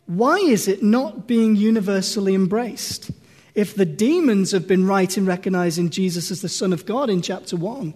why 0.06 0.36
is 0.36 0.68
it 0.68 0.84
not 0.84 1.26
being 1.26 1.56
universally 1.56 2.34
embraced? 2.34 3.10
If 3.56 3.74
the 3.74 3.86
demons 3.86 4.50
have 4.52 4.68
been 4.68 4.86
right 4.86 5.16
in 5.16 5.24
recognizing 5.24 5.88
Jesus 5.88 6.30
as 6.30 6.42
the 6.42 6.48
Son 6.48 6.74
of 6.74 6.84
God 6.84 7.08
in 7.08 7.22
chapter 7.22 7.56
1, 7.56 7.94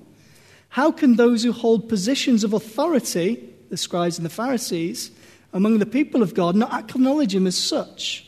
how 0.71 0.91
can 0.91 1.17
those 1.17 1.45
who 1.45 1.53
hold 1.53 1.87
positions 1.87 2.45
of 2.45 2.55
authority, 2.55 3.47
the 3.69 3.77
scribes 3.77 4.17
and 4.19 4.25
the 4.25 4.31
Pharisees, 4.31 5.11
among 5.53 5.79
the 5.79 5.85
people 5.85 6.23
of 6.23 6.33
God, 6.33 6.57
not 6.57 6.73
acknowledge 6.73 7.35
him 7.35 7.47
as 7.47 7.59
such? 7.59 8.27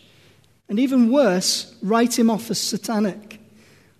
And 0.68 0.78
even 0.78 1.10
worse, 1.10 1.74
write 1.80 2.18
him 2.18 2.28
off 2.28 2.50
as 2.50 2.60
satanic. 2.60 3.40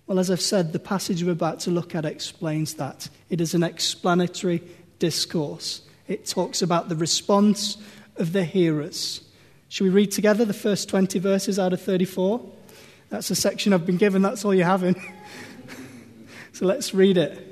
Well, 0.05 0.19
as 0.19 0.29
I've 0.29 0.39
said, 0.39 0.71
the 0.71 0.77
passage 0.77 1.23
we're 1.23 1.31
about 1.31 1.59
to 1.61 1.71
look 1.71 1.95
at 1.95 2.05
explains 2.05 2.75
that. 2.75 3.09
It 3.31 3.41
is 3.41 3.55
an 3.55 3.63
explanatory 3.63 4.61
discourse, 4.99 5.81
it 6.07 6.27
talks 6.27 6.61
about 6.61 6.87
the 6.87 6.95
response 6.95 7.77
of 8.17 8.31
the 8.31 8.43
hearers. 8.43 9.21
Should 9.69 9.85
we 9.85 9.89
read 9.89 10.11
together 10.11 10.45
the 10.45 10.53
first 10.53 10.87
20 10.87 11.17
verses 11.17 11.57
out 11.57 11.73
of 11.73 11.81
34? 11.81 12.47
That's 13.13 13.27
the 13.27 13.35
section 13.35 13.73
I've 13.73 13.85
been 13.85 13.97
given, 13.97 14.23
that's 14.23 14.43
all 14.43 14.55
you're 14.55 14.65
having. 14.65 14.95
so 16.51 16.65
let's 16.65 16.95
read 16.95 17.15
it. 17.15 17.47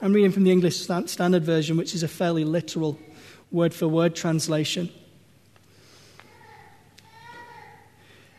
I'm 0.00 0.12
reading 0.12 0.32
from 0.32 0.42
the 0.42 0.50
English 0.50 0.80
Standard 0.80 1.44
Version, 1.44 1.76
which 1.76 1.94
is 1.94 2.02
a 2.02 2.08
fairly 2.08 2.42
literal 2.42 2.98
word 3.52 3.72
for 3.72 3.86
word 3.86 4.16
translation. 4.16 4.90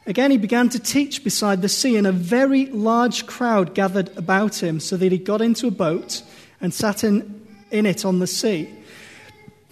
Again, 0.05 0.31
he 0.31 0.37
began 0.37 0.67
to 0.67 0.77
teach 0.77 1.23
beside 1.23 1.61
the 1.61 1.69
sea, 1.69 1.95
and 1.95 2.05
a 2.05 2.11
very 2.11 2.65
large 2.65 3.25
crowd 3.25 3.73
gathered 3.73 4.09
about 4.17 4.61
him, 4.61 4.81
so 4.81 4.97
that 4.97 5.13
he 5.13 5.17
got 5.17 5.41
into 5.41 5.67
a 5.67 5.71
boat 5.71 6.23
and 6.59 6.73
sat 6.73 7.05
in, 7.05 7.47
in 7.71 7.85
it 7.85 8.03
on 8.03 8.19
the 8.19 8.27
sea 8.27 8.69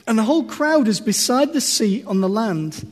and 0.06 0.18
the 0.18 0.24
whole 0.24 0.44
crowd 0.44 0.88
was 0.88 1.00
beside 1.00 1.54
the 1.54 1.62
sea 1.62 2.04
on 2.06 2.22
the 2.22 2.30
land, 2.30 2.92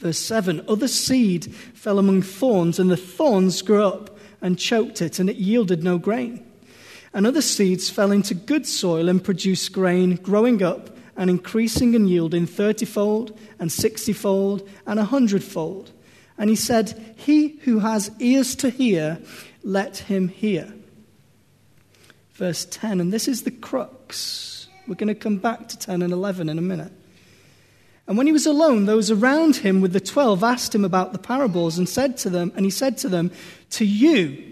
Verse 0.00 0.18
7 0.18 0.64
Other 0.66 0.88
seed 0.88 1.54
fell 1.54 1.98
among 1.98 2.22
thorns, 2.22 2.78
and 2.78 2.90
the 2.90 2.96
thorns 2.96 3.62
grew 3.62 3.84
up 3.84 4.18
and 4.40 4.58
choked 4.58 5.02
it, 5.02 5.18
and 5.18 5.30
it 5.30 5.36
yielded 5.36 5.84
no 5.84 5.98
grain. 5.98 6.44
And 7.12 7.26
other 7.26 7.42
seeds 7.42 7.90
fell 7.90 8.10
into 8.10 8.34
good 8.34 8.66
soil 8.66 9.08
and 9.08 9.22
produced 9.22 9.72
grain, 9.72 10.16
growing 10.16 10.62
up 10.62 10.96
and 11.16 11.28
increasing 11.28 11.94
and 11.94 12.08
yielding 12.08 12.46
thirtyfold, 12.46 13.36
and 13.58 13.70
sixtyfold, 13.70 14.66
and 14.86 14.98
a 14.98 15.04
hundredfold. 15.04 15.92
And 16.38 16.48
he 16.48 16.56
said, 16.56 17.14
He 17.16 17.58
who 17.64 17.80
has 17.80 18.10
ears 18.20 18.54
to 18.56 18.70
hear, 18.70 19.20
let 19.62 19.98
him 19.98 20.28
hear. 20.28 20.72
Verse 22.32 22.64
10, 22.64 23.00
and 23.00 23.12
this 23.12 23.28
is 23.28 23.42
the 23.42 23.50
crux. 23.50 24.68
We're 24.86 24.94
going 24.94 25.08
to 25.08 25.14
come 25.14 25.36
back 25.36 25.68
to 25.68 25.78
10 25.78 26.00
and 26.00 26.12
11 26.12 26.48
in 26.48 26.56
a 26.56 26.62
minute. 26.62 26.92
And 28.06 28.16
when 28.16 28.26
he 28.26 28.32
was 28.32 28.46
alone, 28.46 28.86
those 28.86 29.10
around 29.10 29.56
him 29.56 29.80
with 29.80 29.92
the 29.92 30.00
twelve 30.00 30.42
asked 30.42 30.74
him 30.74 30.84
about 30.84 31.12
the 31.12 31.18
parables 31.18 31.78
and 31.78 31.88
said 31.88 32.16
to 32.18 32.30
them, 32.30 32.52
and 32.56 32.64
he 32.64 32.70
said 32.70 32.98
to 32.98 33.08
them, 33.08 33.30
To 33.70 33.84
you 33.84 34.50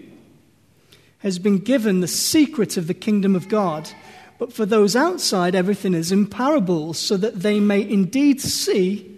has 1.19 1.39
been 1.39 1.57
given 1.57 1.99
the 1.99 2.07
secret 2.07 2.77
of 2.77 2.87
the 2.87 2.93
kingdom 2.93 3.35
of 3.35 3.49
God. 3.49 3.89
But 4.37 4.53
for 4.53 4.65
those 4.65 4.95
outside, 4.95 5.53
everything 5.53 5.93
is 5.93 6.11
in 6.11 6.27
parables, 6.27 6.97
so 6.97 7.17
that 7.17 7.41
they 7.41 7.59
may 7.59 7.81
indeed 7.81 8.39
see, 8.39 9.17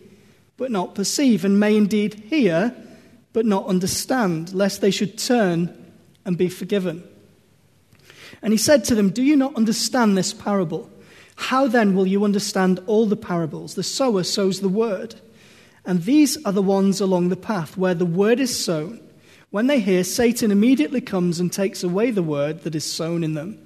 but 0.57 0.71
not 0.71 0.95
perceive, 0.95 1.45
and 1.45 1.59
may 1.59 1.77
indeed 1.77 2.15
hear, 2.15 2.75
but 3.33 3.45
not 3.45 3.67
understand, 3.67 4.53
lest 4.53 4.81
they 4.81 4.91
should 4.91 5.17
turn 5.17 5.93
and 6.25 6.37
be 6.37 6.49
forgiven. 6.49 7.03
And 8.41 8.51
he 8.51 8.57
said 8.57 8.83
to 8.85 8.95
them, 8.95 9.11
Do 9.11 9.21
you 9.21 9.35
not 9.35 9.55
understand 9.55 10.17
this 10.17 10.33
parable? 10.33 10.89
How 11.41 11.67
then 11.67 11.95
will 11.95 12.05
you 12.05 12.23
understand 12.23 12.79
all 12.85 13.07
the 13.07 13.15
parables? 13.15 13.73
The 13.73 13.83
sower 13.83 14.23
sows 14.23 14.61
the 14.61 14.69
word. 14.69 15.15
And 15.83 16.03
these 16.03 16.41
are 16.45 16.51
the 16.51 16.61
ones 16.61 17.01
along 17.01 17.29
the 17.29 17.35
path 17.35 17.75
where 17.75 17.95
the 17.95 18.05
word 18.05 18.39
is 18.39 18.57
sown. 18.57 19.01
When 19.49 19.65
they 19.65 19.79
hear, 19.79 20.03
Satan 20.03 20.51
immediately 20.51 21.01
comes 21.01 21.39
and 21.39 21.51
takes 21.51 21.83
away 21.83 22.11
the 22.11 22.23
word 22.23 22.61
that 22.61 22.75
is 22.75 22.89
sown 22.89 23.23
in 23.23 23.33
them. 23.33 23.57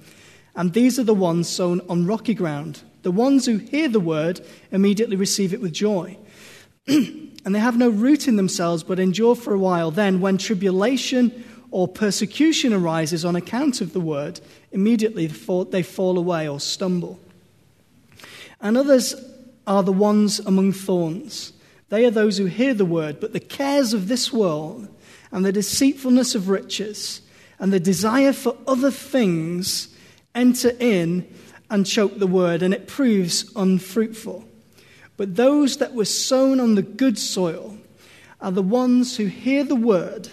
And 0.54 0.72
these 0.72 0.98
are 0.98 1.04
the 1.04 1.14
ones 1.14 1.50
sown 1.50 1.82
on 1.88 2.06
rocky 2.06 2.32
ground. 2.32 2.82
The 3.02 3.10
ones 3.10 3.44
who 3.44 3.58
hear 3.58 3.88
the 3.88 4.00
word 4.00 4.40
immediately 4.72 5.14
receive 5.14 5.52
it 5.52 5.60
with 5.60 5.74
joy. 5.74 6.16
and 6.88 7.54
they 7.54 7.60
have 7.60 7.76
no 7.76 7.90
root 7.90 8.26
in 8.26 8.36
themselves, 8.36 8.82
but 8.82 8.98
endure 8.98 9.36
for 9.36 9.52
a 9.52 9.58
while. 9.58 9.90
Then, 9.90 10.20
when 10.20 10.38
tribulation 10.38 11.44
or 11.70 11.86
persecution 11.86 12.72
arises 12.72 13.24
on 13.24 13.36
account 13.36 13.82
of 13.82 13.92
the 13.92 14.00
word, 14.00 14.40
immediately 14.72 15.26
they 15.26 15.82
fall 15.82 16.18
away 16.18 16.48
or 16.48 16.58
stumble. 16.58 17.20
And 18.60 18.76
others 18.76 19.14
are 19.66 19.82
the 19.82 19.92
ones 19.92 20.40
among 20.40 20.72
thorns. 20.72 21.52
They 21.88 22.04
are 22.04 22.10
those 22.10 22.38
who 22.38 22.46
hear 22.46 22.74
the 22.74 22.84
word, 22.84 23.20
but 23.20 23.32
the 23.32 23.40
cares 23.40 23.92
of 23.92 24.08
this 24.08 24.32
world 24.32 24.88
and 25.30 25.44
the 25.44 25.52
deceitfulness 25.52 26.34
of 26.34 26.48
riches 26.48 27.20
and 27.58 27.72
the 27.72 27.80
desire 27.80 28.32
for 28.32 28.56
other 28.66 28.90
things 28.90 29.94
enter 30.34 30.72
in 30.78 31.26
and 31.70 31.86
choke 31.86 32.18
the 32.18 32.26
word, 32.26 32.62
and 32.62 32.72
it 32.72 32.86
proves 32.86 33.50
unfruitful. 33.56 34.44
But 35.16 35.36
those 35.36 35.78
that 35.78 35.94
were 35.94 36.04
sown 36.04 36.60
on 36.60 36.74
the 36.74 36.82
good 36.82 37.18
soil 37.18 37.78
are 38.40 38.52
the 38.52 38.62
ones 38.62 39.16
who 39.16 39.26
hear 39.26 39.64
the 39.64 39.74
word 39.74 40.28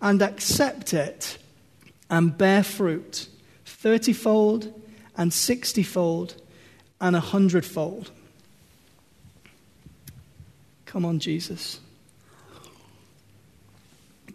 and 0.00 0.22
accept 0.22 0.94
it 0.94 1.38
and 2.08 2.36
bear 2.36 2.62
fruit 2.62 3.28
thirtyfold 3.66 4.72
and 5.16 5.32
sixtyfold 5.32 6.40
and 7.02 7.16
a 7.16 7.20
hundredfold. 7.20 8.10
Come 10.86 11.04
on, 11.04 11.18
Jesus. 11.18 11.80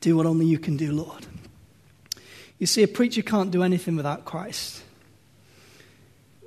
Do 0.01 0.17
what 0.17 0.25
only 0.25 0.45
you 0.45 0.59
can 0.59 0.77
do, 0.77 0.91
Lord. 0.91 1.25
You 2.59 2.67
see, 2.67 2.83
a 2.83 2.87
preacher 2.87 3.21
can't 3.21 3.51
do 3.51 3.63
anything 3.63 3.95
without 3.95 4.25
Christ. 4.25 4.83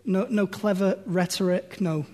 No, 0.04 0.26
no 0.28 0.46
clever 0.46 0.98
rhetoric, 1.06 1.80
no 1.80 2.04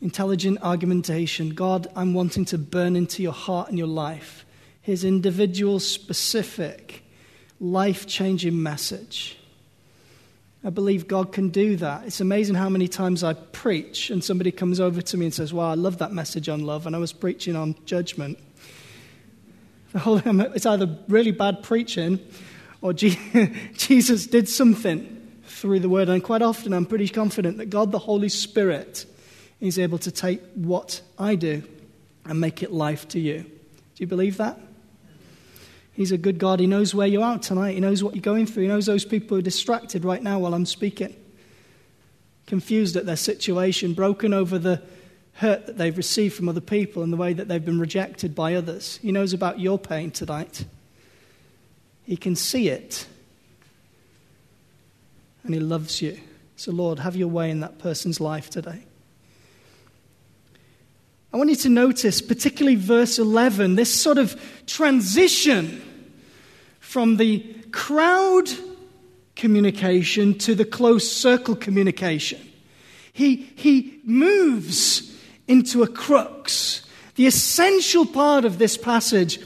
intelligent 0.00 0.58
argumentation. 0.62 1.50
God, 1.50 1.88
I'm 1.96 2.14
wanting 2.14 2.44
to 2.46 2.58
burn 2.58 2.94
into 2.94 3.22
your 3.22 3.32
heart 3.32 3.68
and 3.68 3.76
your 3.76 3.88
life 3.88 4.44
his 4.80 5.04
individual, 5.04 5.78
specific, 5.80 7.04
life 7.60 8.06
changing 8.06 8.62
message. 8.62 9.37
I 10.64 10.70
believe 10.70 11.06
God 11.06 11.32
can 11.32 11.50
do 11.50 11.76
that. 11.76 12.04
It's 12.04 12.20
amazing 12.20 12.56
how 12.56 12.68
many 12.68 12.88
times 12.88 13.22
I 13.22 13.34
preach 13.34 14.10
and 14.10 14.22
somebody 14.24 14.50
comes 14.50 14.80
over 14.80 15.00
to 15.00 15.16
me 15.16 15.26
and 15.26 15.34
says, 15.34 15.52
Wow, 15.52 15.70
I 15.70 15.74
love 15.74 15.98
that 15.98 16.12
message 16.12 16.48
on 16.48 16.66
love, 16.66 16.86
and 16.86 16.96
I 16.96 16.98
was 16.98 17.12
preaching 17.12 17.54
on 17.54 17.76
judgment. 17.84 18.38
It's 19.94 20.66
either 20.66 20.98
really 21.08 21.30
bad 21.30 21.62
preaching 21.62 22.20
or 22.80 22.92
Jesus 22.92 24.26
did 24.26 24.48
something 24.48 25.14
through 25.44 25.80
the 25.80 25.88
word. 25.88 26.08
And 26.08 26.22
quite 26.22 26.42
often 26.42 26.72
I'm 26.72 26.86
pretty 26.86 27.08
confident 27.08 27.58
that 27.58 27.66
God, 27.66 27.90
the 27.90 27.98
Holy 27.98 28.28
Spirit, 28.28 29.06
is 29.60 29.78
able 29.78 29.98
to 29.98 30.10
take 30.10 30.42
what 30.54 31.00
I 31.18 31.34
do 31.34 31.62
and 32.24 32.40
make 32.40 32.62
it 32.62 32.72
life 32.72 33.08
to 33.08 33.20
you. 33.20 33.42
Do 33.42 33.50
you 33.96 34.06
believe 34.06 34.36
that? 34.36 34.60
He's 35.98 36.12
a 36.12 36.16
good 36.16 36.38
God. 36.38 36.60
He 36.60 36.68
knows 36.68 36.94
where 36.94 37.08
you 37.08 37.22
are 37.22 37.40
tonight. 37.40 37.72
He 37.72 37.80
knows 37.80 38.04
what 38.04 38.14
you're 38.14 38.22
going 38.22 38.46
through. 38.46 38.62
He 38.62 38.68
knows 38.68 38.86
those 38.86 39.04
people 39.04 39.30
who 39.30 39.40
are 39.40 39.42
distracted 39.42 40.04
right 40.04 40.22
now 40.22 40.38
while 40.38 40.54
I'm 40.54 40.64
speaking, 40.64 41.12
confused 42.46 42.94
at 42.94 43.04
their 43.04 43.16
situation, 43.16 43.94
broken 43.94 44.32
over 44.32 44.60
the 44.60 44.80
hurt 45.32 45.66
that 45.66 45.76
they've 45.76 45.96
received 45.96 46.36
from 46.36 46.48
other 46.48 46.60
people 46.60 47.02
and 47.02 47.12
the 47.12 47.16
way 47.16 47.32
that 47.32 47.48
they've 47.48 47.64
been 47.64 47.80
rejected 47.80 48.36
by 48.36 48.54
others. 48.54 48.98
He 49.02 49.10
knows 49.10 49.32
about 49.32 49.58
your 49.58 49.76
pain 49.76 50.12
tonight. 50.12 50.66
He 52.04 52.16
can 52.16 52.36
see 52.36 52.68
it. 52.68 53.04
and 55.42 55.52
He 55.52 55.58
loves 55.58 56.00
you. 56.00 56.16
So, 56.54 56.70
Lord, 56.70 57.00
have 57.00 57.16
your 57.16 57.26
way 57.26 57.50
in 57.50 57.58
that 57.58 57.80
person's 57.80 58.20
life 58.20 58.50
today. 58.50 58.84
I 61.32 61.38
want 61.38 61.50
you 61.50 61.56
to 61.56 61.68
notice, 61.68 62.22
particularly 62.22 62.76
verse 62.76 63.18
11, 63.18 63.74
this 63.74 63.92
sort 63.92 64.16
of 64.16 64.40
transition 64.64 65.82
from 66.88 67.18
the 67.18 67.40
crowd 67.70 68.48
communication 69.36 70.32
to 70.38 70.54
the 70.54 70.64
close 70.64 71.06
circle 71.06 71.54
communication. 71.54 72.40
He, 73.12 73.36
he 73.56 74.00
moves 74.04 75.14
into 75.46 75.82
a 75.82 75.86
crux. 75.86 76.80
The 77.16 77.26
essential 77.26 78.06
part 78.06 78.46
of 78.46 78.56
this 78.56 78.78
passage 78.78 79.38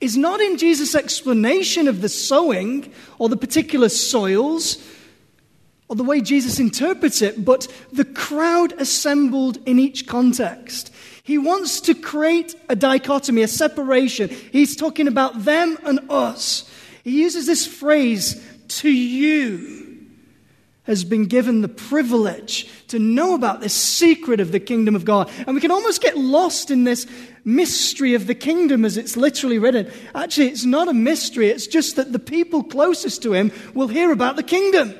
is 0.00 0.16
not 0.16 0.40
in 0.40 0.56
Jesus' 0.56 0.94
explanation 0.94 1.88
of 1.88 2.00
the 2.00 2.08
sowing 2.08 2.90
or 3.18 3.28
the 3.28 3.36
particular 3.36 3.90
soils 3.90 4.78
or 5.88 5.96
the 5.96 6.04
way 6.04 6.22
Jesus 6.22 6.58
interprets 6.58 7.20
it, 7.20 7.44
but 7.44 7.68
the 7.92 8.06
crowd 8.06 8.72
assembled 8.80 9.58
in 9.66 9.78
each 9.78 10.06
context. 10.06 10.90
He 11.22 11.38
wants 11.38 11.80
to 11.82 11.94
create 11.94 12.54
a 12.68 12.74
dichotomy, 12.74 13.42
a 13.42 13.48
separation. 13.48 14.28
He's 14.28 14.74
talking 14.74 15.06
about 15.06 15.44
them 15.44 15.78
and 15.84 16.00
us. 16.10 16.68
He 17.04 17.22
uses 17.22 17.46
this 17.46 17.66
phrase, 17.66 18.42
to 18.68 18.90
you 18.90 19.82
has 20.84 21.04
been 21.04 21.26
given 21.26 21.60
the 21.60 21.68
privilege 21.68 22.68
to 22.88 22.98
know 22.98 23.34
about 23.34 23.60
this 23.60 23.72
secret 23.72 24.40
of 24.40 24.50
the 24.50 24.58
kingdom 24.58 24.96
of 24.96 25.04
God. 25.04 25.30
And 25.46 25.54
we 25.54 25.60
can 25.60 25.70
almost 25.70 26.02
get 26.02 26.18
lost 26.18 26.72
in 26.72 26.82
this 26.82 27.06
mystery 27.44 28.14
of 28.14 28.26
the 28.26 28.34
kingdom 28.34 28.84
as 28.84 28.96
it's 28.96 29.16
literally 29.16 29.58
written. 29.58 29.90
Actually, 30.14 30.48
it's 30.48 30.64
not 30.64 30.88
a 30.88 30.92
mystery, 30.92 31.50
it's 31.50 31.68
just 31.68 31.96
that 31.96 32.12
the 32.12 32.18
people 32.18 32.64
closest 32.64 33.22
to 33.22 33.32
him 33.32 33.52
will 33.74 33.88
hear 33.88 34.10
about 34.10 34.34
the 34.34 34.42
kingdom. 34.42 34.92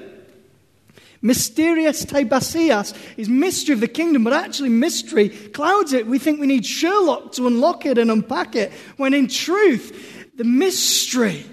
Mysterious 1.23 2.05
Tibasias 2.05 2.95
is 3.17 3.29
mystery 3.29 3.75
of 3.75 3.81
the 3.81 3.89
kingdom, 3.89 4.25
but 4.25 4.33
actually 4.33 4.71
mystery 4.71 5.29
clouds 5.29 5.93
it. 5.93 6.07
We 6.07 6.19
think 6.19 6.41
we 6.41 6.49
need 6.49 6.67
Sherlock 6.67 7.33
to 7.33 7.47
unlock 7.47 7.87
it 7.87 7.97
and 7.97 8.11
unpack 8.11 8.57
it, 8.57 8.73
when 8.97 9.15
in 9.15 9.29
truth, 9.29 10.35
the 10.37 10.45
mystery 10.45 11.47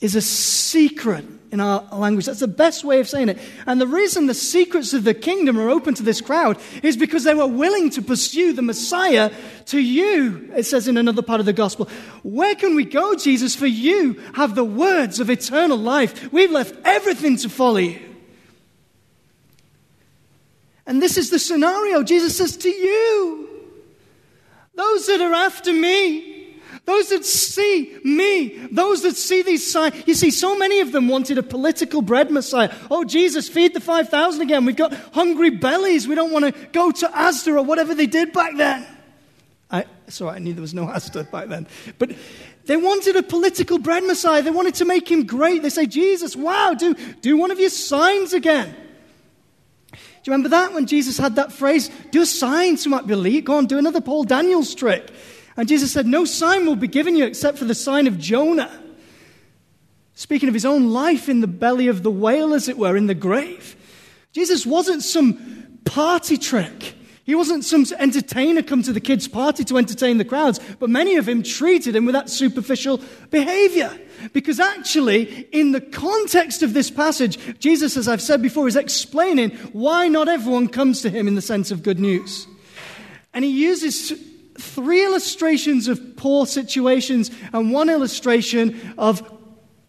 is 0.00 0.14
a 0.14 0.22
secret 0.22 1.24
in 1.50 1.60
our 1.60 1.82
language. 1.92 2.26
That's 2.26 2.40
the 2.40 2.48
best 2.48 2.84
way 2.84 3.00
of 3.00 3.08
saying 3.08 3.30
it. 3.30 3.38
And 3.66 3.80
the 3.80 3.86
reason 3.86 4.26
the 4.26 4.34
secrets 4.34 4.92
of 4.92 5.04
the 5.04 5.14
kingdom 5.14 5.58
are 5.58 5.70
open 5.70 5.94
to 5.94 6.02
this 6.02 6.20
crowd 6.20 6.58
is 6.82 6.96
because 6.96 7.24
they 7.24 7.34
were 7.34 7.46
willing 7.46 7.90
to 7.90 8.02
pursue 8.02 8.52
the 8.52 8.62
Messiah 8.62 9.32
to 9.66 9.80
you, 9.80 10.52
it 10.54 10.64
says 10.64 10.86
in 10.86 10.96
another 10.96 11.22
part 11.22 11.40
of 11.40 11.46
the 11.46 11.52
gospel. 11.52 11.88
Where 12.22 12.54
can 12.54 12.76
we 12.76 12.84
go, 12.84 13.16
Jesus? 13.16 13.56
For 13.56 13.66
you 13.66 14.14
have 14.34 14.54
the 14.54 14.64
words 14.64 15.18
of 15.18 15.30
eternal 15.30 15.78
life. 15.78 16.32
We've 16.32 16.52
left 16.52 16.76
everything 16.84 17.36
to 17.38 17.48
follow 17.48 17.78
you. 17.78 18.05
And 20.86 21.02
this 21.02 21.16
is 21.16 21.30
the 21.30 21.38
scenario. 21.38 22.02
Jesus 22.02 22.36
says 22.36 22.56
to 22.58 22.68
you, 22.68 23.48
those 24.74 25.06
that 25.06 25.20
are 25.20 25.32
after 25.32 25.72
me, 25.72 26.36
those 26.84 27.08
that 27.08 27.24
see 27.24 27.98
me, 28.04 28.68
those 28.70 29.02
that 29.02 29.16
see 29.16 29.42
these 29.42 29.70
signs. 29.70 29.94
You 30.06 30.14
see, 30.14 30.30
so 30.30 30.56
many 30.56 30.78
of 30.80 30.92
them 30.92 31.08
wanted 31.08 31.36
a 31.36 31.42
political 31.42 32.00
bread 32.00 32.30
Messiah. 32.30 32.72
Oh, 32.90 33.02
Jesus, 33.02 33.48
feed 33.48 33.74
the 33.74 33.80
5,000 33.80 34.40
again. 34.40 34.64
We've 34.64 34.76
got 34.76 34.94
hungry 35.12 35.50
bellies. 35.50 36.06
We 36.06 36.14
don't 36.14 36.30
want 36.30 36.44
to 36.44 36.52
go 36.68 36.92
to 36.92 37.08
Asda 37.08 37.56
or 37.56 37.62
whatever 37.62 37.92
they 37.94 38.06
did 38.06 38.32
back 38.32 38.56
then. 38.56 38.86
I, 39.68 39.86
sorry, 40.06 40.36
I 40.36 40.38
knew 40.38 40.52
there 40.52 40.62
was 40.62 40.74
no 40.74 40.86
Asda 40.86 41.28
back 41.32 41.48
then. 41.48 41.66
But 41.98 42.12
they 42.66 42.76
wanted 42.76 43.16
a 43.16 43.22
political 43.24 43.78
bread 43.78 44.04
Messiah. 44.04 44.42
They 44.42 44.52
wanted 44.52 44.76
to 44.76 44.84
make 44.84 45.10
him 45.10 45.26
great. 45.26 45.62
They 45.62 45.70
say, 45.70 45.86
Jesus, 45.86 46.36
wow, 46.36 46.74
do, 46.74 46.94
do 47.20 47.36
one 47.36 47.50
of 47.50 47.58
your 47.58 47.70
signs 47.70 48.32
again. 48.32 48.76
Do 50.26 50.32
you 50.32 50.32
remember 50.32 50.56
that 50.56 50.74
when 50.74 50.86
Jesus 50.86 51.18
had 51.18 51.36
that 51.36 51.52
phrase, 51.52 51.88
do 52.10 52.20
a 52.20 52.26
sign 52.26 52.76
so 52.76 52.90
might 52.90 53.06
believe? 53.06 53.44
Go 53.44 53.58
on, 53.58 53.66
do 53.66 53.78
another 53.78 54.00
Paul 54.00 54.24
Daniels 54.24 54.74
trick. 54.74 55.08
And 55.56 55.68
Jesus 55.68 55.92
said, 55.92 56.04
No 56.04 56.24
sign 56.24 56.66
will 56.66 56.74
be 56.74 56.88
given 56.88 57.14
you 57.14 57.24
except 57.24 57.58
for 57.58 57.64
the 57.64 57.76
sign 57.76 58.08
of 58.08 58.18
Jonah. 58.18 58.76
Speaking 60.16 60.48
of 60.48 60.54
his 60.54 60.64
own 60.64 60.90
life 60.90 61.28
in 61.28 61.42
the 61.42 61.46
belly 61.46 61.86
of 61.86 62.02
the 62.02 62.10
whale, 62.10 62.54
as 62.54 62.68
it 62.68 62.76
were, 62.76 62.96
in 62.96 63.06
the 63.06 63.14
grave. 63.14 63.76
Jesus 64.32 64.66
wasn't 64.66 65.04
some 65.04 65.78
party 65.84 66.36
trick. 66.36 66.95
He 67.26 67.34
wasn't 67.34 67.64
some 67.64 67.84
entertainer 67.98 68.62
come 68.62 68.84
to 68.84 68.92
the 68.92 69.00
kids' 69.00 69.26
party 69.26 69.64
to 69.64 69.78
entertain 69.78 70.18
the 70.18 70.24
crowds, 70.24 70.60
but 70.78 70.88
many 70.88 71.16
of 71.16 71.28
him 71.28 71.42
treated 71.42 71.96
him 71.96 72.04
with 72.04 72.12
that 72.12 72.30
superficial 72.30 73.00
behavior. 73.30 73.90
Because 74.32 74.60
actually, 74.60 75.48
in 75.50 75.72
the 75.72 75.80
context 75.80 76.62
of 76.62 76.72
this 76.72 76.88
passage, 76.88 77.58
Jesus, 77.58 77.96
as 77.96 78.06
I've 78.06 78.22
said 78.22 78.42
before, 78.42 78.68
is 78.68 78.76
explaining 78.76 79.50
why 79.72 80.06
not 80.06 80.28
everyone 80.28 80.68
comes 80.68 81.02
to 81.02 81.10
him 81.10 81.26
in 81.26 81.34
the 81.34 81.42
sense 81.42 81.72
of 81.72 81.82
good 81.82 81.98
news. 81.98 82.46
And 83.34 83.44
he 83.44 83.50
uses 83.50 84.12
three 84.56 85.04
illustrations 85.04 85.88
of 85.88 86.16
poor 86.16 86.46
situations 86.46 87.32
and 87.52 87.72
one 87.72 87.90
illustration 87.90 88.94
of 88.96 89.20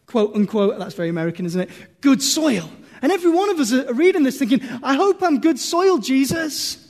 quote 0.07 0.33
unquote, 0.35 0.79
that's 0.79 0.95
very 0.95 1.09
American, 1.09 1.45
isn't 1.45 1.61
it? 1.61 1.69
Good 2.01 2.23
soil. 2.23 2.67
And 3.03 3.11
every 3.11 3.29
one 3.29 3.51
of 3.51 3.59
us 3.59 3.71
are 3.71 3.93
reading 3.93 4.23
this 4.23 4.39
thinking, 4.39 4.61
I 4.81 4.95
hope 4.95 5.21
I'm 5.21 5.39
good 5.39 5.59
soil, 5.59 5.99
Jesus. 5.99 6.86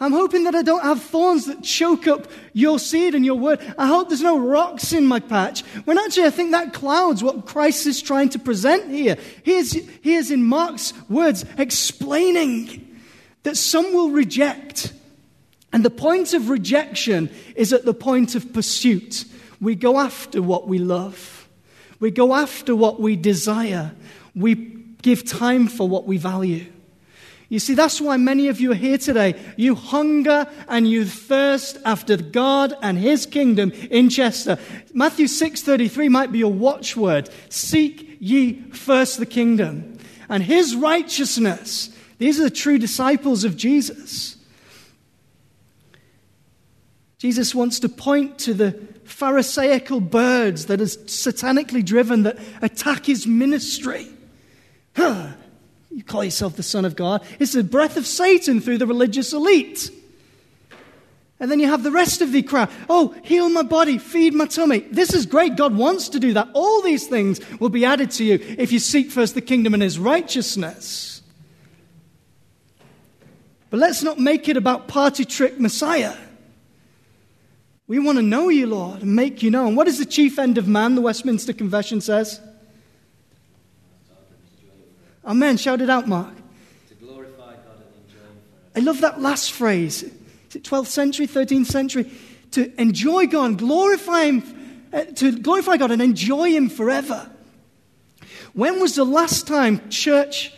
I'm 0.00 0.12
hoping 0.12 0.44
that 0.44 0.54
I 0.54 0.62
don't 0.62 0.82
have 0.82 1.02
thorns 1.02 1.44
that 1.46 1.62
choke 1.62 2.06
up 2.06 2.26
your 2.54 2.78
seed 2.78 3.14
and 3.14 3.24
your 3.24 3.34
word. 3.34 3.60
I 3.76 3.86
hope 3.86 4.08
there's 4.08 4.22
no 4.22 4.38
rocks 4.38 4.94
in 4.94 5.04
my 5.04 5.20
patch. 5.20 5.60
When 5.84 5.98
actually, 5.98 6.24
I 6.24 6.30
think 6.30 6.52
that 6.52 6.72
clouds 6.72 7.22
what 7.22 7.44
Christ 7.44 7.86
is 7.86 8.00
trying 8.00 8.30
to 8.30 8.38
present 8.38 8.90
here. 8.90 9.18
He 9.42 9.56
is, 9.56 9.72
he 9.72 10.14
is 10.14 10.30
in 10.30 10.42
Mark's 10.44 10.94
words 11.10 11.44
explaining 11.58 12.98
that 13.42 13.58
some 13.58 13.92
will 13.92 14.10
reject 14.10 14.94
and 15.72 15.84
the 15.84 15.90
point 15.90 16.34
of 16.34 16.48
rejection 16.48 17.30
is 17.54 17.72
at 17.72 17.84
the 17.84 17.94
point 17.94 18.34
of 18.34 18.52
pursuit. 18.52 19.24
We 19.60 19.74
go 19.74 19.98
after 19.98 20.42
what 20.42 20.66
we 20.66 20.78
love, 20.78 21.48
we 22.00 22.10
go 22.10 22.34
after 22.34 22.74
what 22.74 23.00
we 23.00 23.16
desire, 23.16 23.92
we 24.34 24.54
give 24.54 25.24
time 25.24 25.68
for 25.68 25.88
what 25.88 26.06
we 26.06 26.16
value. 26.16 26.66
You 27.50 27.58
see, 27.58 27.74
that's 27.74 28.00
why 28.00 28.16
many 28.16 28.48
of 28.48 28.60
you 28.60 28.70
are 28.72 28.76
here 28.76 28.96
today. 28.96 29.34
You 29.56 29.74
hunger 29.74 30.46
and 30.68 30.88
you 30.88 31.04
thirst 31.04 31.76
after 31.84 32.16
God 32.16 32.72
and 32.80 32.96
His 32.96 33.26
kingdom 33.26 33.72
in 33.90 34.08
Chester. 34.08 34.56
Matthew 34.94 35.26
6:33 35.26 36.08
might 36.08 36.32
be 36.32 36.40
a 36.40 36.48
watchword. 36.48 37.28
Seek 37.50 38.16
ye 38.20 38.62
first 38.70 39.18
the 39.18 39.26
kingdom 39.26 39.98
and 40.28 40.44
His 40.44 40.76
righteousness. 40.76 41.90
These 42.18 42.40
are 42.40 42.44
the 42.44 42.50
true 42.50 42.78
disciples 42.78 43.44
of 43.44 43.56
Jesus. 43.56 44.36
Jesus 47.18 47.54
wants 47.54 47.80
to 47.80 47.88
point 47.88 48.38
to 48.38 48.54
the 48.54 48.72
Pharisaical 49.04 50.00
birds 50.00 50.66
that 50.66 50.80
are 50.80 50.84
satanically 50.84 51.84
driven 51.84 52.22
that 52.22 52.38
attack 52.62 53.06
his 53.06 53.26
ministry. 53.26 54.06
You 55.90 56.04
call 56.04 56.24
yourself 56.24 56.56
the 56.56 56.62
Son 56.62 56.84
of 56.84 56.96
God. 56.96 57.22
It's 57.38 57.52
the 57.52 57.64
breath 57.64 57.96
of 57.96 58.06
Satan 58.06 58.60
through 58.60 58.78
the 58.78 58.86
religious 58.86 59.32
elite. 59.32 59.90
And 61.40 61.50
then 61.50 61.58
you 61.58 61.68
have 61.68 61.82
the 61.82 61.90
rest 61.90 62.20
of 62.20 62.32
the 62.32 62.42
crowd. 62.42 62.70
Oh, 62.88 63.14
heal 63.22 63.48
my 63.48 63.62
body, 63.62 63.96
feed 63.96 64.34
my 64.34 64.46
tummy. 64.46 64.80
This 64.80 65.14
is 65.14 65.24
great. 65.24 65.56
God 65.56 65.74
wants 65.74 66.10
to 66.10 66.20
do 66.20 66.34
that. 66.34 66.48
All 66.52 66.82
these 66.82 67.06
things 67.06 67.40
will 67.58 67.70
be 67.70 67.84
added 67.84 68.10
to 68.12 68.24
you 68.24 68.34
if 68.58 68.72
you 68.72 68.78
seek 68.78 69.10
first 69.10 69.34
the 69.34 69.40
kingdom 69.40 69.72
and 69.72 69.82
his 69.82 69.98
righteousness. 69.98 71.22
But 73.70 73.80
let's 73.80 74.02
not 74.02 74.18
make 74.18 74.48
it 74.48 74.56
about 74.56 74.86
party 74.86 75.24
trick 75.24 75.58
Messiah. 75.58 76.16
We 77.86 77.98
want 77.98 78.18
to 78.18 78.22
know 78.22 78.48
you, 78.48 78.66
Lord, 78.66 79.02
and 79.02 79.16
make 79.16 79.42
you 79.42 79.50
known. 79.50 79.76
What 79.76 79.88
is 79.88 79.98
the 79.98 80.04
chief 80.04 80.38
end 80.38 80.58
of 80.58 80.68
man, 80.68 80.94
the 80.94 81.00
Westminster 81.00 81.52
Confession 81.52 82.00
says? 82.00 82.40
Amen. 85.30 85.56
Shout 85.56 85.80
it 85.80 85.88
out, 85.88 86.08
Mark. 86.08 86.34
To 86.88 86.94
glorify 86.96 87.52
God 87.52 87.76
and 87.76 88.04
enjoy 88.04 88.18
Him 88.18 88.36
forever. 88.50 88.74
I 88.74 88.80
love 88.80 89.00
that 89.02 89.20
last 89.20 89.52
phrase. 89.52 90.02
Is 90.02 90.56
it 90.56 90.64
12th 90.64 90.88
century, 90.88 91.28
13th 91.28 91.66
century? 91.66 92.10
To 92.50 92.80
enjoy 92.80 93.28
God, 93.28 93.56
glorify 93.56 94.24
Him, 94.24 94.88
uh, 94.92 95.04
to 95.04 95.38
glorify 95.38 95.76
God 95.76 95.92
and 95.92 96.02
enjoy 96.02 96.50
Him 96.50 96.68
forever. 96.68 97.30
When 98.54 98.80
was 98.80 98.96
the 98.96 99.04
last 99.04 99.46
time 99.46 99.88
church 99.88 100.52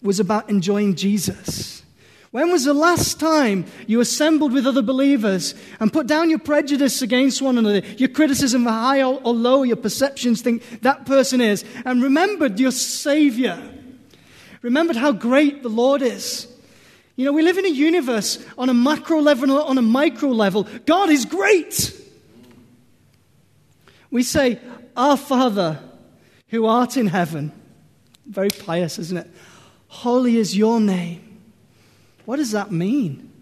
was 0.00 0.18
about 0.18 0.48
enjoying 0.48 0.94
Jesus? 0.94 1.82
When 2.30 2.50
was 2.50 2.64
the 2.64 2.74
last 2.74 3.18
time 3.18 3.64
you 3.86 4.00
assembled 4.00 4.52
with 4.52 4.66
other 4.66 4.82
believers 4.82 5.54
and 5.80 5.92
put 5.92 6.06
down 6.06 6.28
your 6.28 6.38
prejudice 6.38 7.00
against 7.00 7.40
one 7.40 7.56
another, 7.56 7.78
your 7.96 8.10
criticism 8.10 8.66
of 8.66 8.72
high 8.72 9.02
or 9.02 9.32
low, 9.32 9.62
your 9.62 9.76
perceptions 9.76 10.42
think 10.42 10.82
that 10.82 11.06
person 11.06 11.40
is, 11.40 11.64
and 11.86 12.02
remembered 12.02 12.60
your 12.60 12.70
Savior? 12.70 13.58
Remembered 14.60 14.96
how 14.96 15.12
great 15.12 15.62
the 15.62 15.70
Lord 15.70 16.02
is. 16.02 16.46
You 17.16 17.24
know, 17.24 17.32
we 17.32 17.42
live 17.42 17.58
in 17.58 17.64
a 17.64 17.70
universe 17.70 18.44
on 18.58 18.68
a 18.68 18.74
macro 18.74 19.20
level, 19.20 19.50
on 19.62 19.78
a 19.78 19.82
micro 19.82 20.28
level. 20.28 20.68
God 20.84 21.10
is 21.10 21.24
great. 21.24 21.94
We 24.10 24.22
say, 24.22 24.60
Our 24.96 25.16
Father 25.16 25.80
who 26.48 26.66
art 26.66 26.96
in 26.96 27.06
heaven. 27.06 27.52
Very 28.26 28.50
pious, 28.50 28.98
isn't 28.98 29.16
it? 29.16 29.30
Holy 29.88 30.36
is 30.36 30.56
your 30.56 30.80
name. 30.80 31.27
What 32.28 32.36
does 32.36 32.50
that 32.50 32.70
mean? 32.70 33.32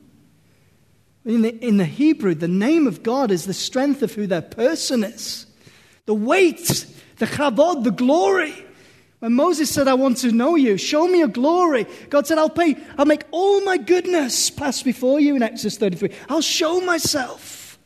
In 1.25 1.43
the, 1.43 1.59
in 1.59 1.77
the 1.77 1.85
Hebrew, 1.85 2.37
the 2.37 2.47
name 2.47 2.87
of 2.87 3.03
God 3.03 3.33
is 3.33 3.45
the 3.45 3.53
strength 3.53 4.01
of 4.05 4.15
who 4.15 4.29
their 4.29 4.43
person 4.43 5.03
is, 5.03 5.47
the 6.05 6.15
weight, 6.15 6.87
the 7.17 7.27
chabod, 7.27 7.83
the 7.83 7.91
glory. 7.91 8.55
When 9.19 9.33
Moses 9.33 9.71
said, 9.71 9.89
I 9.89 9.95
want 9.95 10.19
to 10.19 10.31
know 10.31 10.55
you, 10.55 10.77
show 10.77 11.09
me 11.09 11.19
your 11.19 11.27
glory, 11.27 11.89
God 12.11 12.29
said, 12.29 12.39
I'll 12.39 12.49
pay, 12.49 12.77
I'll 12.97 13.07
make 13.07 13.25
all 13.33 13.61
my 13.63 13.77
goodness 13.77 14.51
pass 14.51 14.85
before 14.85 15.19
you 15.19 15.35
in 15.35 15.43
Exodus 15.43 15.79
33. 15.79 16.13
I'll 16.29 16.41
show 16.41 16.81
myself. 16.81 17.81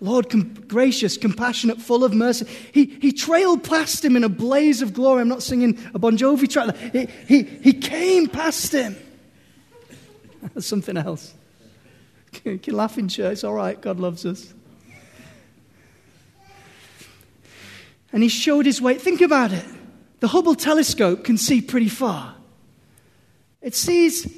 Lord, 0.00 0.30
com- 0.30 0.54
gracious, 0.68 1.16
compassionate, 1.16 1.80
full 1.80 2.04
of 2.04 2.14
mercy. 2.14 2.46
He, 2.70 2.96
he 3.00 3.10
trailed 3.10 3.64
past 3.64 4.04
him 4.04 4.14
in 4.14 4.22
a 4.22 4.28
blaze 4.28 4.82
of 4.82 4.94
glory. 4.94 5.22
I'm 5.22 5.28
not 5.28 5.42
singing 5.42 5.80
a 5.94 5.98
Bon 5.98 6.16
Jovi 6.16 6.48
track. 6.48 6.76
He, 6.92 7.08
he, 7.26 7.42
he 7.42 7.72
came 7.72 8.28
past 8.28 8.70
him. 8.70 8.94
That's 10.42 10.66
something 10.66 10.96
else. 10.96 11.34
You 12.44 12.72
laugh 12.72 12.96
in 12.98 13.08
church. 13.08 13.44
All 13.44 13.54
right. 13.54 13.80
God 13.80 13.98
loves 13.98 14.24
us. 14.24 14.54
And 18.12 18.22
he 18.22 18.28
showed 18.28 18.66
his 18.66 18.80
way. 18.80 18.94
Think 18.94 19.20
about 19.20 19.52
it. 19.52 19.64
The 20.20 20.28
Hubble 20.28 20.54
telescope 20.54 21.24
can 21.24 21.38
see 21.38 21.60
pretty 21.60 21.88
far. 21.88 22.34
It 23.62 23.74
sees 23.74 24.30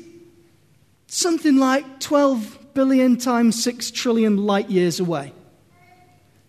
something 1.06 1.56
like 1.56 2.00
12 2.00 2.74
billion 2.74 3.16
times 3.16 3.62
6 3.62 3.90
trillion 3.90 4.36
light 4.36 4.70
years 4.70 5.00
away. 5.00 5.32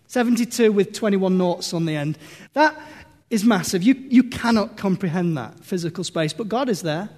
72 0.06 0.70
with 0.70 0.92
21 0.92 1.36
noughts 1.36 1.74
on 1.74 1.86
the 1.86 1.96
end. 1.96 2.18
That 2.52 2.78
is 3.30 3.44
massive. 3.44 3.82
You, 3.82 3.94
you 3.94 4.24
cannot 4.24 4.76
comprehend 4.76 5.36
that 5.36 5.60
physical 5.60 6.04
space, 6.04 6.32
but 6.32 6.48
God 6.48 6.68
is 6.68 6.82
there. 6.82 7.10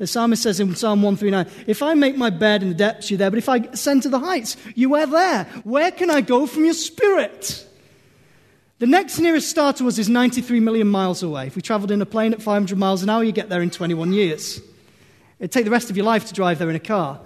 The 0.00 0.06
psalmist 0.06 0.42
says 0.42 0.58
in 0.60 0.74
Psalm 0.74 1.02
139 1.02 1.66
If 1.66 1.82
I 1.82 1.92
make 1.92 2.16
my 2.16 2.30
bed 2.30 2.62
in 2.62 2.70
the 2.70 2.74
depths, 2.74 3.10
you're 3.10 3.18
there, 3.18 3.28
but 3.28 3.36
if 3.36 3.50
I 3.50 3.58
ascend 3.58 4.04
to 4.04 4.08
the 4.08 4.18
heights, 4.18 4.56
you 4.74 4.94
are 4.94 5.06
there. 5.06 5.44
Where 5.62 5.90
can 5.90 6.08
I 6.08 6.22
go 6.22 6.46
from 6.46 6.64
your 6.64 6.72
spirit? 6.72 7.68
The 8.78 8.86
next 8.86 9.18
nearest 9.18 9.50
star 9.50 9.74
to 9.74 9.86
us 9.88 9.98
is 9.98 10.08
93 10.08 10.58
million 10.60 10.88
miles 10.88 11.22
away. 11.22 11.48
If 11.48 11.54
we 11.54 11.60
traveled 11.60 11.90
in 11.90 12.00
a 12.00 12.06
plane 12.06 12.32
at 12.32 12.40
500 12.40 12.78
miles 12.78 13.02
an 13.02 13.10
hour, 13.10 13.22
you 13.22 13.30
get 13.30 13.50
there 13.50 13.60
in 13.60 13.68
21 13.68 14.14
years. 14.14 14.62
It'd 15.38 15.52
take 15.52 15.66
the 15.66 15.70
rest 15.70 15.90
of 15.90 15.98
your 15.98 16.06
life 16.06 16.24
to 16.28 16.32
drive 16.32 16.58
there 16.58 16.70
in 16.70 16.76
a 16.76 16.80
car. 16.80 17.20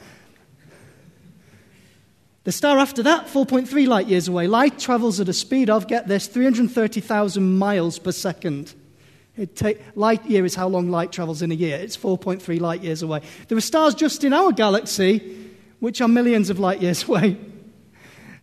The 2.43 2.51
star 2.51 2.81
after 2.81 3.05
that, 3.05 3.29
4.3 3.29 3.87
light 3.87 4.09
years 4.09 4.27
away. 4.27 4.49
Light 4.49 4.81
travels 4.81 5.21
at 5.21 5.29
a 5.29 5.33
speed 5.33 5.71
of, 5.71 5.87
get 5.87 6.09
this, 6.09 6.27
330,000 6.27 7.57
miles 7.57 8.01
per 8.01 8.11
second. 8.11 8.75
Take, 9.55 9.81
light 9.97 10.25
year 10.27 10.45
is 10.45 10.55
how 10.55 10.69
long 10.69 10.91
light 10.91 11.11
travels 11.11 11.43
in 11.43 11.51
a 11.51 11.55
year. 11.55 11.77
It's 11.77 11.97
4.3 11.97 12.61
light 12.61 12.83
years 12.85 13.03
away. 13.03 13.21
There 13.49 13.59
are 13.59 13.61
stars 13.61 13.95
just 13.95 14.23
in 14.23 14.33
our 14.33 14.53
galaxy, 14.53 15.53
which 15.81 16.01
are 16.01 16.07
millions 16.07 16.51
of 16.51 16.61
light 16.61 16.81
years 16.81 17.03
away. 17.09 17.37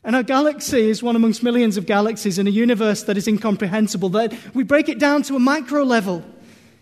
And 0.03 0.15
our 0.15 0.23
galaxy 0.23 0.89
is 0.89 1.01
one 1.01 1.15
amongst 1.15 1.43
millions 1.43 1.77
of 1.77 1.85
galaxies 1.85 2.39
in 2.39 2.47
a 2.47 2.49
universe 2.49 3.03
that 3.03 3.17
is 3.17 3.27
incomprehensible. 3.27 4.09
That 4.09 4.33
we 4.53 4.63
break 4.63 4.89
it 4.89 4.99
down 4.99 5.21
to 5.23 5.35
a 5.35 5.39
micro 5.39 5.83
level. 5.83 6.25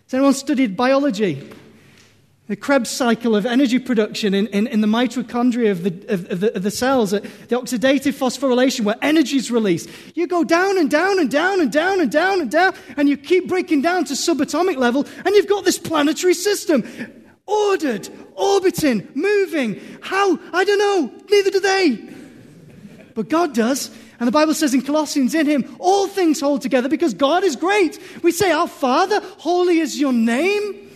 Has 0.05 0.13
anyone 0.13 0.33
studied 0.33 0.75
biology? 0.75 1.47
The 2.49 2.55
Krebs 2.55 2.89
cycle 2.89 3.35
of 3.35 3.45
energy 3.45 3.77
production 3.77 4.33
in, 4.33 4.47
in, 4.47 4.65
in 4.65 4.81
the 4.81 4.87
mitochondria 4.87 5.69
of 5.69 5.83
the, 5.83 6.13
of, 6.13 6.31
of, 6.31 6.39
the, 6.39 6.55
of 6.55 6.63
the 6.63 6.71
cells, 6.71 7.13
uh, 7.13 7.19
the 7.19 7.55
oxidative 7.55 8.13
phosphorylation 8.13 8.81
where 8.85 8.95
energy 9.01 9.37
is 9.37 9.51
released. 9.51 9.87
You 10.15 10.25
go 10.25 10.43
down 10.43 10.79
and 10.79 10.89
down 10.89 11.19
and 11.19 11.29
down 11.29 11.61
and 11.61 11.71
down 11.71 12.01
and 12.01 12.11
down 12.11 12.41
and 12.41 12.49
down, 12.49 12.73
and 12.97 13.07
you 13.07 13.17
keep 13.17 13.47
breaking 13.47 13.83
down 13.83 14.05
to 14.05 14.13
subatomic 14.13 14.77
level, 14.77 15.05
and 15.25 15.35
you've 15.35 15.47
got 15.47 15.63
this 15.63 15.77
planetary 15.77 16.33
system 16.33 16.83
ordered, 17.45 18.09
orbiting, 18.33 19.07
moving. 19.13 19.79
How? 20.01 20.39
I 20.51 20.63
don't 20.63 20.79
know. 20.79 21.13
Neither 21.29 21.51
do 21.51 21.59
they 21.59 22.09
but 23.19 23.27
God 23.27 23.53
does. 23.53 23.91
And 24.19 24.27
the 24.27 24.31
Bible 24.31 24.53
says 24.53 24.73
in 24.73 24.81
Colossians, 24.81 25.35
in 25.35 25.45
Him, 25.45 25.75
all 25.77 26.07
things 26.07 26.39
hold 26.39 26.61
together 26.61 26.87
because 26.87 27.13
God 27.13 27.43
is 27.43 27.57
great. 27.57 27.99
We 28.23 28.31
say, 28.31 28.49
Our 28.49 28.67
Father, 28.67 29.19
holy 29.37 29.79
is 29.79 29.99
your 29.99 30.13
name. 30.13 30.88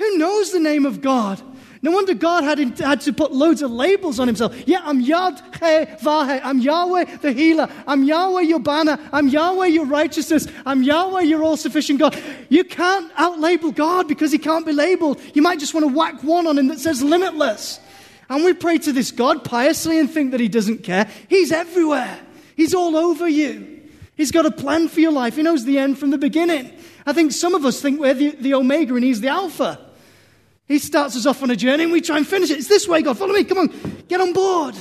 Who 0.00 0.16
knows 0.16 0.50
the 0.50 0.60
name 0.60 0.86
of 0.86 1.02
God? 1.02 1.42
No 1.82 1.90
wonder 1.90 2.14
God 2.14 2.42
had, 2.42 2.58
had 2.78 3.02
to 3.02 3.12
put 3.12 3.32
loads 3.32 3.60
of 3.60 3.70
labels 3.70 4.18
on 4.18 4.26
himself. 4.26 4.56
Yeah, 4.66 4.80
I'm 4.82 5.04
Yad 5.04 5.38
He 5.54 5.86
Vahe. 6.04 6.40
I'm 6.42 6.58
Yahweh 6.58 7.18
the 7.18 7.32
healer. 7.32 7.68
I'm 7.86 8.04
Yahweh 8.04 8.40
your 8.40 8.60
banner. 8.60 8.98
I'm 9.12 9.28
Yahweh 9.28 9.66
your 9.66 9.84
righteousness. 9.84 10.46
I'm 10.64 10.82
Yahweh 10.82 11.20
your 11.20 11.42
all 11.42 11.58
sufficient 11.58 11.98
God. 11.98 12.18
You 12.48 12.64
can't 12.64 13.12
outlabel 13.18 13.72
God 13.74 14.08
because 14.08 14.32
he 14.32 14.38
can't 14.38 14.64
be 14.64 14.72
labeled. 14.72 15.20
You 15.34 15.42
might 15.42 15.58
just 15.58 15.74
want 15.74 15.86
to 15.86 15.94
whack 15.94 16.24
one 16.24 16.46
on 16.46 16.56
him 16.56 16.68
that 16.68 16.80
says 16.80 17.02
limitless. 17.02 17.78
And 18.30 18.42
we 18.42 18.54
pray 18.54 18.78
to 18.78 18.92
this 18.92 19.10
God 19.10 19.44
piously 19.44 19.98
and 19.98 20.08
think 20.08 20.30
that 20.30 20.40
He 20.40 20.48
doesn't 20.48 20.84
care. 20.84 21.10
He's 21.28 21.52
everywhere, 21.52 22.18
He's 22.56 22.72
all 22.72 22.96
over 22.96 23.28
you. 23.28 23.82
He's 24.16 24.30
got 24.30 24.46
a 24.46 24.50
plan 24.50 24.88
for 24.88 25.00
your 25.00 25.12
life. 25.12 25.36
He 25.36 25.42
knows 25.42 25.64
the 25.64 25.78
end 25.78 25.98
from 25.98 26.10
the 26.10 26.18
beginning. 26.18 26.70
I 27.06 27.12
think 27.14 27.32
some 27.32 27.54
of 27.54 27.64
us 27.64 27.80
think 27.80 27.98
we're 27.98 28.14
the, 28.14 28.30
the 28.32 28.54
Omega 28.54 28.94
and 28.94 29.02
He's 29.02 29.20
the 29.20 29.28
Alpha. 29.28 29.89
He 30.70 30.78
starts 30.78 31.16
us 31.16 31.26
off 31.26 31.42
on 31.42 31.50
a 31.50 31.56
journey 31.56 31.82
and 31.82 31.92
we 31.92 32.00
try 32.00 32.16
and 32.16 32.24
finish 32.24 32.48
it. 32.48 32.58
It's 32.58 32.68
this 32.68 32.86
way, 32.86 33.02
God. 33.02 33.18
Follow 33.18 33.32
me. 33.32 33.42
Come 33.42 33.58
on. 33.58 34.04
Get 34.06 34.20
on 34.20 34.32
board. 34.32 34.76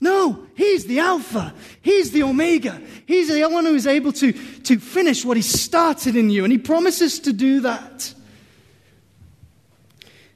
No, 0.00 0.48
He's 0.56 0.84
the 0.86 0.98
Alpha. 0.98 1.54
He's 1.80 2.10
the 2.10 2.24
Omega. 2.24 2.82
He's 3.06 3.32
the 3.32 3.44
one 3.44 3.64
who 3.64 3.76
is 3.76 3.86
able 3.86 4.12
to, 4.14 4.32
to 4.32 4.80
finish 4.80 5.24
what 5.24 5.36
He 5.36 5.44
started 5.44 6.16
in 6.16 6.28
you. 6.28 6.42
And 6.42 6.50
He 6.50 6.58
promises 6.58 7.20
to 7.20 7.32
do 7.32 7.60
that. 7.60 8.12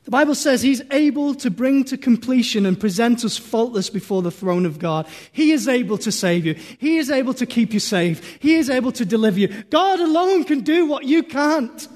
The 0.04 0.12
Bible 0.12 0.36
says 0.36 0.62
he's 0.62 0.82
able 0.92 1.34
to 1.34 1.50
bring 1.50 1.82
to 1.86 1.98
completion 1.98 2.64
and 2.64 2.78
present 2.78 3.24
us 3.24 3.36
faultless 3.36 3.90
before 3.90 4.22
the 4.22 4.30
throne 4.30 4.64
of 4.64 4.78
God. 4.78 5.08
He 5.32 5.50
is 5.50 5.66
able 5.66 5.98
to 5.98 6.12
save 6.12 6.46
you. 6.46 6.54
He 6.54 6.98
is 6.98 7.10
able 7.10 7.34
to 7.34 7.44
keep 7.44 7.74
you 7.74 7.80
safe. 7.80 8.38
He 8.38 8.54
is 8.54 8.70
able 8.70 8.92
to 8.92 9.04
deliver 9.04 9.40
you. 9.40 9.48
God 9.64 9.98
alone 9.98 10.44
can 10.44 10.60
do 10.60 10.86
what 10.86 11.06
you 11.06 11.24
can't. 11.24 11.88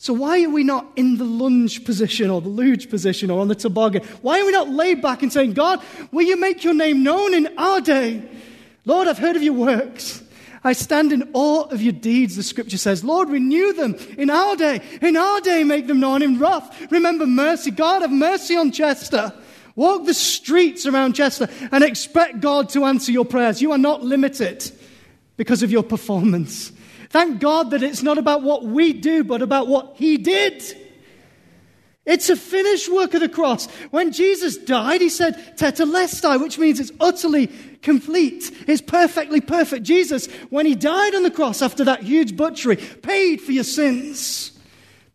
So 0.00 0.12
why 0.12 0.44
are 0.44 0.50
we 0.50 0.62
not 0.62 0.86
in 0.94 1.18
the 1.18 1.24
lunge 1.24 1.84
position 1.84 2.30
or 2.30 2.40
the 2.40 2.48
luge 2.48 2.88
position 2.88 3.30
or 3.30 3.40
on 3.40 3.48
the 3.48 3.56
toboggan? 3.56 4.04
Why 4.22 4.40
are 4.40 4.46
we 4.46 4.52
not 4.52 4.68
laid 4.68 5.02
back 5.02 5.22
and 5.24 5.32
saying, 5.32 5.54
God, 5.54 5.82
will 6.12 6.24
you 6.24 6.38
make 6.38 6.62
your 6.62 6.74
name 6.74 7.02
known 7.02 7.34
in 7.34 7.48
our 7.58 7.80
day? 7.80 8.22
Lord, 8.84 9.08
I've 9.08 9.18
heard 9.18 9.34
of 9.34 9.42
your 9.42 9.54
works. 9.54 10.22
I 10.62 10.72
stand 10.72 11.12
in 11.12 11.28
awe 11.32 11.64
of 11.64 11.82
your 11.82 11.92
deeds, 11.92 12.36
the 12.36 12.44
scripture 12.44 12.78
says. 12.78 13.02
Lord, 13.02 13.28
renew 13.28 13.72
them 13.72 13.96
in 14.16 14.30
our 14.30 14.54
day. 14.54 14.80
In 15.02 15.16
our 15.16 15.40
day, 15.40 15.64
make 15.64 15.88
them 15.88 15.98
known 15.98 16.22
in 16.22 16.38
rough. 16.38 16.90
Remember 16.92 17.26
mercy. 17.26 17.72
God, 17.72 18.02
have 18.02 18.12
mercy 18.12 18.54
on 18.54 18.70
Chester. 18.70 19.32
Walk 19.74 20.06
the 20.06 20.14
streets 20.14 20.86
around 20.86 21.14
Chester 21.14 21.48
and 21.72 21.82
expect 21.82 22.40
God 22.40 22.68
to 22.70 22.84
answer 22.84 23.10
your 23.10 23.24
prayers. 23.24 23.60
You 23.60 23.72
are 23.72 23.78
not 23.78 24.04
limited 24.04 24.70
because 25.36 25.62
of 25.62 25.72
your 25.72 25.82
performance. 25.82 26.72
Thank 27.10 27.40
God 27.40 27.70
that 27.70 27.82
it's 27.82 28.02
not 28.02 28.18
about 28.18 28.42
what 28.42 28.64
we 28.64 28.92
do, 28.92 29.24
but 29.24 29.42
about 29.42 29.66
what 29.66 29.94
He 29.96 30.18
did. 30.18 30.62
It's 32.08 32.30
a 32.30 32.36
finished 32.36 32.90
work 32.90 33.12
of 33.12 33.20
the 33.20 33.28
cross. 33.28 33.66
When 33.90 34.12
Jesus 34.12 34.56
died, 34.56 35.02
he 35.02 35.10
said, 35.10 35.58
Tetelestai, 35.58 36.40
which 36.40 36.58
means 36.58 36.80
it's 36.80 36.90
utterly 36.98 37.48
complete. 37.82 38.50
It's 38.66 38.80
perfectly 38.80 39.42
perfect. 39.42 39.82
Jesus, 39.82 40.26
when 40.48 40.64
he 40.64 40.74
died 40.74 41.14
on 41.14 41.22
the 41.22 41.30
cross 41.30 41.60
after 41.60 41.84
that 41.84 42.02
huge 42.02 42.34
butchery, 42.34 42.76
paid 42.76 43.42
for 43.42 43.52
your 43.52 43.62
sins. 43.62 44.58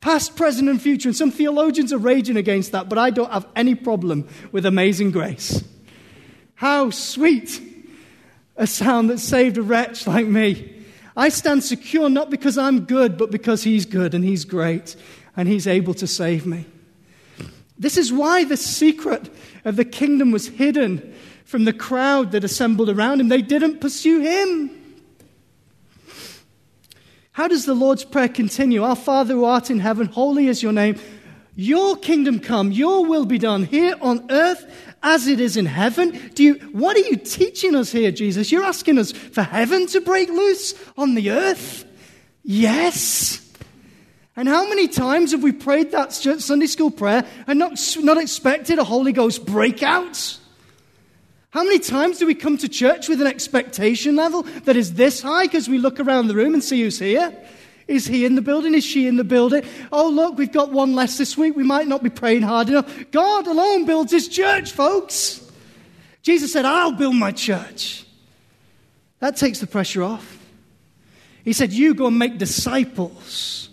Past, 0.02 0.36
present, 0.36 0.70
and 0.70 0.80
future. 0.80 1.10
And 1.10 1.16
some 1.16 1.32
theologians 1.32 1.92
are 1.92 1.98
raging 1.98 2.38
against 2.38 2.74
that, 2.74 2.90
but 2.90 3.00
I 3.00 3.10
don't 3.10 3.32
have 3.32 3.48
any 3.56 3.74
problem 3.74 4.28
with 4.52 4.64
amazing 4.64 5.10
grace. 5.10 5.64
How 6.54 6.92
sweet 6.92 7.60
a 8.56 8.68
sound 8.68 9.10
that 9.10 9.18
saved 9.18 9.58
a 9.58 9.64
wretch 9.64 10.06
like 10.06 10.28
me. 10.28 10.73
I 11.16 11.30
stand 11.30 11.64
secure 11.64 12.10
not 12.10 12.30
because 12.30 12.58
I'm 12.58 12.86
good, 12.86 13.18
but 13.18 13.32
because 13.32 13.64
he's 13.64 13.86
good 13.86 14.14
and 14.14 14.24
he's 14.24 14.46
great 14.46 14.96
and 15.36 15.48
he's 15.48 15.68
able 15.68 15.94
to 15.96 16.08
save 16.08 16.46
me. 16.46 16.66
This 17.78 17.98
is 17.98 18.14
why 18.14 18.44
the 18.44 18.58
secret 18.58 19.30
of 19.66 19.76
the 19.76 19.86
kingdom 19.86 20.32
was 20.32 20.48
hidden 20.48 21.14
from 21.46 21.66
the 21.66 21.74
crowd 21.74 22.32
that 22.32 22.44
assembled 22.44 22.90
around 22.90 23.20
him. 23.20 23.30
They 23.30 23.42
didn't 23.42 23.80
pursue 23.80 24.20
him. 24.20 24.72
How 27.34 27.48
does 27.48 27.66
the 27.66 27.74
Lord's 27.74 28.04
Prayer 28.04 28.30
continue? 28.30 28.84
Our 28.84 28.96
Father 28.96 29.34
who 29.34 29.44
art 29.44 29.72
in 29.72 29.80
heaven, 29.80 30.08
holy 30.08 30.48
is 30.48 30.62
your 30.62 30.72
name. 30.72 31.00
Your 31.56 31.98
kingdom 31.98 32.40
come, 32.40 32.72
your 32.72 33.06
will 33.06 33.26
be 33.26 33.38
done 33.38 33.64
here 33.64 33.96
on 34.02 34.26
earth 34.32 34.66
as 35.04 35.28
it 35.28 35.40
is 35.40 35.56
in 35.56 35.66
heaven. 35.68 36.32
Do 36.34 36.44
you, 36.44 36.54
what 36.72 36.96
are 36.98 37.02
you 37.02 37.16
teaching 37.18 37.76
us 37.76 37.92
here, 37.92 38.12
Jesus? 38.12 38.52
You're 38.52 38.64
asking 38.64 38.98
us 38.98 39.12
for 39.12 39.44
heaven 39.44 39.86
to 39.88 40.02
break 40.02 40.30
loose 40.30 40.74
on 40.98 41.14
the 41.14 41.30
earth? 41.30 41.86
Yes. 42.44 43.40
And 44.36 44.48
how 44.48 44.68
many 44.68 44.88
times 44.88 45.32
have 45.32 45.44
we 45.44 45.52
prayed 45.52 45.92
that 45.92 46.12
Sunday 46.12 46.66
school 46.66 46.90
prayer 46.90 47.26
and 47.46 47.60
not, 47.60 47.78
not 48.00 48.18
expected 48.18 48.80
a 48.80 48.84
Holy 48.84 49.12
Ghost 49.12 49.46
breakout? 49.46 50.40
How 51.52 51.64
many 51.64 51.78
times 51.78 52.18
do 52.18 52.26
we 52.26 52.34
come 52.34 52.58
to 52.58 52.68
church 52.68 53.08
with 53.08 53.22
an 53.22 53.28
expectation 53.28 54.16
level 54.16 54.42
that 54.64 54.76
is 54.76 54.96
this 54.96 55.22
high 55.22 55.44
because 55.44 55.70
we 55.70 55.78
look 55.78 56.00
around 56.00 56.28
the 56.28 56.36
room 56.36 56.56
and 56.56 56.64
see 56.64 56.82
who's 56.82 56.98
here? 56.98 57.32
Is 57.94 58.08
he 58.08 58.26
in 58.26 58.34
the 58.34 58.42
building? 58.42 58.74
Is 58.74 58.84
she 58.84 59.08
in 59.08 59.18
the 59.18 59.24
building? 59.24 59.64
Oh, 59.92 60.10
look, 60.10 60.36
we've 60.36 60.52
got 60.52 60.72
one 60.72 60.96
less 60.96 61.18
this 61.18 61.38
week. 61.38 61.56
We 61.56 61.64
might 61.64 61.88
not 61.88 62.02
be 62.02 62.10
praying 62.10 62.42
hard 62.42 62.68
enough. 62.70 63.12
God 63.12 63.46
alone 63.46 63.86
builds 63.86 64.12
his 64.12 64.28
church, 64.28 64.72
folks. 64.72 65.40
Jesus 66.24 66.52
said, 66.52 66.66
I'll 66.66 66.94
build 66.94 67.16
my 67.16 67.32
church. 67.32 68.06
That 69.20 69.38
takes 69.38 69.60
the 69.60 69.68
pressure 69.68 70.02
off. 70.02 70.40
He 71.44 71.54
said, 71.54 71.72
You 71.72 71.94
go 71.94 72.08
and 72.08 72.18
make 72.18 72.40
disciples, 72.40 73.70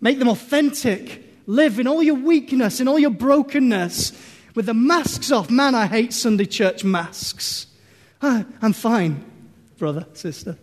make 0.00 0.18
them 0.18 0.28
authentic, 0.28 1.24
live 1.46 1.78
in 1.78 1.86
all 1.86 2.02
your 2.02 2.16
weakness, 2.16 2.80
in 2.80 2.88
all 2.88 2.98
your 2.98 3.10
brokenness, 3.10 4.12
with 4.54 4.66
the 4.66 4.74
masks 4.74 5.32
off. 5.32 5.50
Man, 5.50 5.74
I 5.74 5.86
hate 5.86 6.12
Sunday 6.12 6.44
church 6.44 6.84
masks. 6.84 7.66
Ah, 8.20 8.44
I'm 8.60 8.74
fine, 8.74 9.24
brother, 9.78 10.06
sister. 10.12 10.58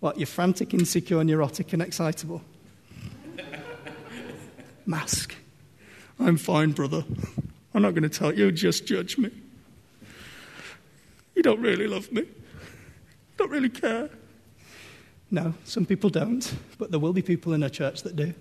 What, 0.00 0.18
you're 0.18 0.26
frantic, 0.26 0.74
insecure, 0.74 1.22
neurotic, 1.24 1.72
and 1.72 1.82
excitable? 1.82 2.42
Mask. 4.86 5.34
I'm 6.18 6.36
fine, 6.36 6.72
brother. 6.72 7.04
I'm 7.74 7.82
not 7.82 7.90
going 7.90 8.02
to 8.02 8.08
tell 8.08 8.34
you, 8.34 8.52
just 8.52 8.86
judge 8.86 9.18
me. 9.18 9.30
You 11.34 11.42
don't 11.42 11.60
really 11.60 11.86
love 11.86 12.10
me. 12.10 12.24
Don't 13.36 13.50
really 13.50 13.68
care. 13.68 14.08
No, 15.30 15.54
some 15.64 15.84
people 15.84 16.08
don't, 16.08 16.54
but 16.78 16.90
there 16.90 17.00
will 17.00 17.12
be 17.12 17.22
people 17.22 17.52
in 17.52 17.62
our 17.62 17.68
church 17.68 18.02
that 18.02 18.16
do. 18.16 18.32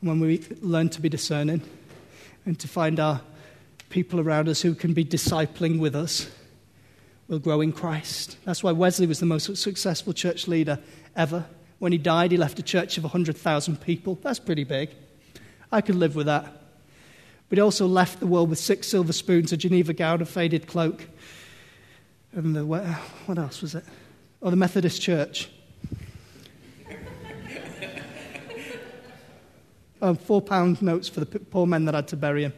And 0.00 0.08
when 0.08 0.20
we 0.20 0.44
learn 0.60 0.88
to 0.90 1.00
be 1.00 1.08
discerning 1.08 1.62
and 2.46 2.58
to 2.58 2.68
find 2.68 2.98
our 2.98 3.20
people 3.90 4.20
around 4.20 4.48
us 4.48 4.62
who 4.62 4.74
can 4.74 4.94
be 4.94 5.04
discipling 5.04 5.78
with 5.78 5.94
us, 5.94 6.30
we'll 7.32 7.40
grow 7.40 7.62
in 7.62 7.72
Christ. 7.72 8.36
That's 8.44 8.62
why 8.62 8.72
Wesley 8.72 9.06
was 9.06 9.18
the 9.18 9.24
most 9.24 9.56
successful 9.56 10.12
church 10.12 10.46
leader 10.46 10.78
ever. 11.16 11.46
When 11.78 11.90
he 11.90 11.96
died, 11.96 12.30
he 12.30 12.36
left 12.36 12.58
a 12.58 12.62
church 12.62 12.98
of 12.98 13.04
100,000 13.04 13.80
people. 13.80 14.18
That's 14.20 14.38
pretty 14.38 14.64
big. 14.64 14.90
I 15.72 15.80
could 15.80 15.94
live 15.94 16.14
with 16.14 16.26
that. 16.26 16.44
But 17.48 17.56
he 17.56 17.62
also 17.62 17.86
left 17.86 18.20
the 18.20 18.26
world 18.26 18.50
with 18.50 18.58
six 18.58 18.86
silver 18.86 19.14
spoons, 19.14 19.50
a 19.50 19.56
Geneva 19.56 19.94
gown, 19.94 20.20
a 20.20 20.26
faded 20.26 20.66
cloak, 20.66 21.08
and 22.32 22.54
the, 22.54 22.66
what 22.66 23.38
else 23.38 23.62
was 23.62 23.74
it? 23.74 23.84
Oh, 24.42 24.50
the 24.50 24.56
Methodist 24.56 25.00
Church. 25.00 25.48
Um, 30.02 30.16
four 30.16 30.42
pound 30.42 30.82
notes 30.82 31.08
for 31.08 31.20
the 31.20 31.26
poor 31.26 31.64
men 31.64 31.84
that 31.84 31.94
had 31.94 32.08
to 32.08 32.16
bury 32.16 32.42
him. 32.42 32.52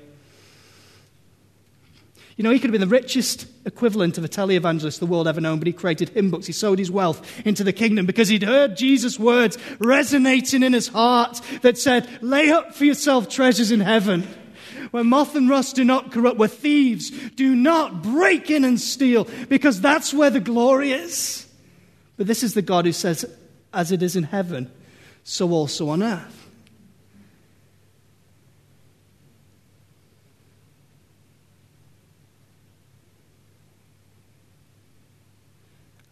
You 2.37 2.43
know, 2.43 2.51
he 2.51 2.59
could 2.59 2.71
have 2.71 2.73
been 2.73 2.81
the 2.81 2.87
richest 2.89 3.47
equivalent 3.65 4.19
of 4.19 4.25
a 4.25 4.29
televangelist 4.29 4.99
the 4.99 5.07
world 5.07 5.29
ever 5.29 5.41
known, 5.41 5.59
but 5.59 5.67
he 5.67 5.73
created 5.73 6.09
hymn 6.09 6.31
books. 6.31 6.47
He 6.47 6.53
sowed 6.53 6.81
his 6.81 6.91
wealth 6.91 7.47
into 7.47 7.63
the 7.63 7.73
kingdom 7.73 8.07
because 8.07 8.29
he'd 8.29 8.43
heard 8.43 8.77
Jesus' 8.77 9.19
words 9.19 9.57
resonating 9.79 10.63
in 10.63 10.73
his 10.73 10.89
heart 10.89 11.41
that 11.63 11.79
said, 11.79 12.09
Lay 12.23 12.51
up 12.51 12.75
for 12.75 12.85
yourself 12.85 13.29
treasures 13.29 13.71
in 13.71 13.81
heaven 13.81 14.27
where 14.91 15.03
moth 15.03 15.35
and 15.35 15.51
rust 15.51 15.75
do 15.75 15.85
not 15.85 16.13
corrupt, 16.13 16.39
where 16.39 16.49
thieves 16.49 17.11
do 17.31 17.57
not 17.57 18.03
break 18.03 18.49
in 18.49 18.63
and 18.63 18.81
steal, 18.81 19.27
because 19.49 19.81
that's 19.81 20.15
where 20.15 20.31
the 20.31 20.39
glory 20.39 20.93
is. 20.93 21.49
But 22.17 22.29
this 22.29 22.45
is 22.45 22.55
the 22.55 22.63
God 22.63 22.85
who 22.85 22.93
says, 22.93 23.25
as 23.73 23.91
it 23.91 24.05
is 24.05 24.15
in 24.15 24.23
heaven, 24.23 24.71
so 25.25 25.51
also 25.51 25.89
on 25.89 26.01
earth. 26.01 26.44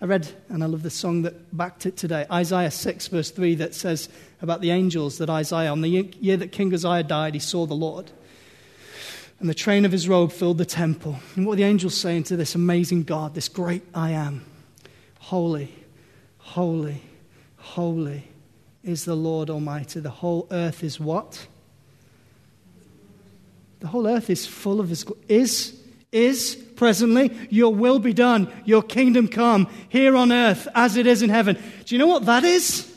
I 0.03 0.05
read, 0.05 0.29
and 0.51 0.62
I 0.62 0.67
love 0.67 0.83
the 0.83 0.91
song 0.91 1.23
that 1.23 1.57
backed 1.57 1.87
it 1.87 1.97
today, 1.97 2.27
Isaiah 2.31 2.73
6, 2.73 3.07
verse 3.07 3.31
3, 3.31 3.55
that 3.55 3.75
says 3.75 4.09
about 4.43 4.61
the 4.61 4.73
angels 4.73 5.17
that 5.19 5.31
Isaiah, 5.31 5.71
on 5.71 5.81
the 5.81 5.88
year 5.88 6.37
that 6.37 6.51
King 6.51 6.75
Uzziah 6.75 7.05
died, 7.05 7.35
he 7.35 7.41
saw 7.41 7.67
the 7.67 7.75
Lord 7.75 8.11
and 9.43 9.51
the 9.51 9.55
train 9.55 9.85
of 9.85 9.91
his 9.91 10.09
robe 10.09 10.31
filled 10.31 10.59
the 10.59 10.65
temple. 10.65 11.19
And 11.35 11.45
what 11.45 11.55
are 11.55 11.57
the 11.57 11.65
angels 11.65 11.97
saying 11.97 12.25
to 12.25 12.37
this 12.37 12.55
amazing 12.55 13.03
God, 13.03 13.35
this 13.35 13.49
great 13.49 13.83
I 13.93 14.11
am? 14.11 14.45
Holy, 15.19 15.75
holy, 16.38 17.03
holy 17.57 18.29
is 18.85 19.05
the 19.05 19.17
Lord 19.17 19.51
Almighty. 19.51 19.99
The 19.99 20.11
whole 20.11 20.47
earth 20.53 20.85
is 20.85 21.01
what? 21.01 21.49
The 23.81 23.88
whole 23.88 24.07
earth 24.07 24.31
is 24.31 24.47
full 24.47 24.79
of 24.79 24.88
his 24.88 25.05
is 25.29 25.82
is 26.12 26.55
presently 26.77 27.35
your 27.51 27.75
will 27.75 27.98
be 27.98 28.12
done, 28.12 28.53
your 28.64 28.83
kingdom 28.83 29.27
come 29.27 29.68
here 29.88 30.14
on 30.14 30.31
earth 30.31 30.68
as 30.75 30.96
it 30.96 31.07
is 31.07 31.22
in 31.22 31.31
heaven. 31.31 31.57
Do 31.87 31.94
you 31.94 31.98
know 31.98 32.07
what 32.07 32.27
that 32.27 32.44
is? 32.44 32.88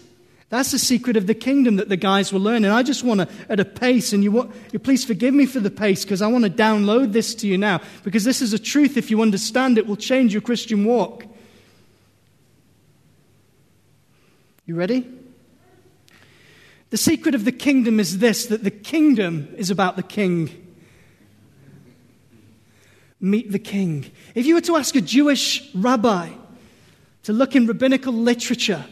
That's 0.49 0.71
the 0.71 0.79
secret 0.79 1.17
of 1.17 1.25
the 1.25 1.33
kingdom 1.33 1.77
that 1.77 1.89
the 1.89 1.97
guys 1.97 2.31
will 2.31 2.41
learn. 2.41 2.65
And 2.65 2.73
I 2.73 2.83
just 2.83 3.03
want 3.03 3.21
to, 3.21 3.27
at 3.49 3.59
a 3.59 3.65
pace, 3.65 4.13
and 4.13 4.23
you, 4.23 4.31
want, 4.31 4.55
you 4.71 4.79
please 4.79 5.03
forgive 5.03 5.33
me 5.33 5.45
for 5.45 5.59
the 5.59 5.71
pace 5.71 6.03
because 6.03 6.21
I 6.21 6.27
want 6.27 6.43
to 6.43 6.51
download 6.51 7.13
this 7.13 7.33
to 7.35 7.47
you 7.47 7.57
now 7.57 7.81
because 8.03 8.23
this 8.23 8.41
is 8.41 8.53
a 8.53 8.59
truth. 8.59 8.95
If 8.95 9.09
you 9.09 9.21
understand 9.21 9.77
it, 9.77 9.87
will 9.87 9.95
change 9.95 10.33
your 10.33 10.41
Christian 10.41 10.85
walk. 10.85 11.25
You 14.65 14.75
ready? 14.75 15.07
The 16.91 16.97
secret 16.97 17.35
of 17.35 17.43
the 17.43 17.51
kingdom 17.51 17.99
is 17.99 18.19
this 18.19 18.45
that 18.45 18.63
the 18.63 18.71
kingdom 18.71 19.53
is 19.57 19.69
about 19.69 19.95
the 19.95 20.03
king. 20.03 20.64
Meet 23.19 23.51
the 23.51 23.59
king. 23.59 24.11
If 24.35 24.45
you 24.45 24.55
were 24.55 24.61
to 24.61 24.75
ask 24.75 24.95
a 24.95 25.01
Jewish 25.01 25.73
rabbi 25.73 26.29
to 27.23 27.33
look 27.33 27.55
in 27.55 27.65
rabbinical 27.65 28.13
literature, 28.13 28.85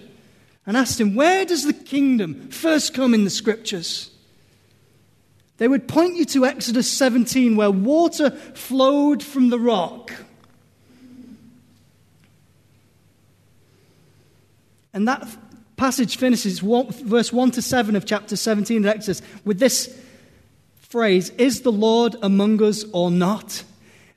and 0.65 0.77
ask 0.77 0.99
him, 0.99 1.15
Where 1.15 1.45
does 1.45 1.65
the 1.65 1.73
kingdom 1.73 2.49
first 2.49 2.93
come 2.93 3.13
in 3.13 3.23
the 3.23 3.29
scriptures? 3.29 4.11
They 5.57 5.67
would 5.67 5.87
point 5.87 6.15
you 6.15 6.25
to 6.25 6.45
Exodus 6.45 6.89
17, 6.91 7.55
where 7.55 7.71
water 7.71 8.31
flowed 8.31 9.21
from 9.21 9.49
the 9.49 9.59
rock. 9.59 10.11
And 14.93 15.07
that 15.07 15.27
passage 15.75 16.17
finishes 16.17 16.59
verse 16.59 17.33
1 17.33 17.51
to 17.51 17.61
7 17.61 17.95
of 17.95 18.05
chapter 18.05 18.35
17 18.35 18.85
of 18.85 18.95
Exodus 18.95 19.21
with 19.43 19.59
this 19.59 19.99
phrase 20.79 21.29
Is 21.31 21.61
the 21.61 21.71
Lord 21.71 22.15
among 22.21 22.61
us 22.63 22.85
or 22.93 23.11
not? 23.11 23.63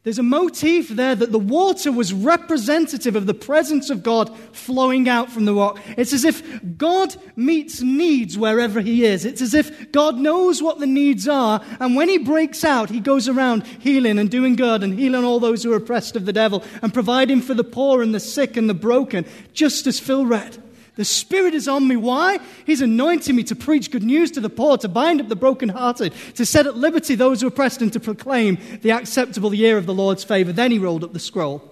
There's 0.07 0.21
a 0.21 0.23
motif 0.23 0.91
there 0.91 1.17
that 1.17 1.33
the 1.33 1.39
water 1.41 1.91
was 1.91 2.13
representative 2.13 3.17
of 3.17 3.27
the 3.27 3.35
presence 3.35 3.91
of 3.91 4.05
God 4.05 4.33
flowing 4.53 5.09
out 5.09 5.33
from 5.33 5.47
the 5.47 5.55
rock. 5.55 5.81
It's 5.97 6.13
as 6.13 6.25
if 6.25 6.45
God 6.79 7.17
meets 7.35 7.83
needs 7.83 8.39
wherever 8.39 8.81
He 8.81 9.05
is. 9.05 9.25
It's 9.25 9.43
as 9.43 9.53
if 9.53 9.91
God 9.91 10.17
knows 10.17 10.63
what 10.63 10.79
the 10.79 10.87
needs 10.87 11.27
are, 11.27 11.61
and 11.81 11.97
when 11.97 12.09
He 12.09 12.19
breaks 12.19 12.63
out, 12.63 12.89
He 12.89 13.01
goes 13.01 13.27
around 13.27 13.67
healing 13.67 14.21
and 14.21 14.31
doing 14.31 14.55
good 14.55 14.85
and 14.85 14.97
healing 14.97 15.25
all 15.25 15.41
those 15.41 15.65
who 15.65 15.73
are 15.73 15.79
oppressed 15.79 16.15
of 16.15 16.25
the 16.25 16.33
devil 16.33 16.63
and 16.83 16.95
providing 16.95 17.43
for 17.43 17.55
the 17.55 17.65
poor 17.65 18.01
and 18.01 18.15
the 18.15 18.21
sick 18.21 18.57
and 18.57 18.71
the 18.71 18.75
broken, 18.75 19.27
just 19.55 19.89
as 19.89 19.99
Phil 19.99 20.25
read. 20.25 20.63
The 20.97 21.05
Spirit 21.05 21.55
is 21.55 21.69
on 21.69 21.87
me. 21.87 21.97
Why? 21.97 22.39
He's 22.65 22.81
anointing 22.81 23.37
me 23.37 23.45
to 23.45 23.55
preach 23.55 23.91
good 23.91 24.03
news 24.03 24.31
to 24.33 24.41
the 24.41 24.49
poor, 24.49 24.79
to 24.79 24.89
bind 24.89 25.21
up 25.21 25.29
the 25.29 25.37
brokenhearted, 25.37 26.15
to 26.35 26.47
set 26.47 26.67
at 26.67 26.77
liberty 26.77 27.15
those 27.15 27.41
who 27.43 27.47
are 27.47 27.49
oppressed, 27.49 27.83
and 27.83 27.93
to 27.93 28.01
proclaim 28.01 28.59
the 28.81 28.93
acceptable 28.93 29.53
year 29.53 29.77
of 29.77 29.85
the 29.85 29.95
Lord's 29.95 30.25
favor. 30.25 30.53
Then 30.53 30.71
he 30.71 30.79
rolled 30.79 31.05
up 31.05 31.13
the 31.13 31.19
scroll. 31.19 31.63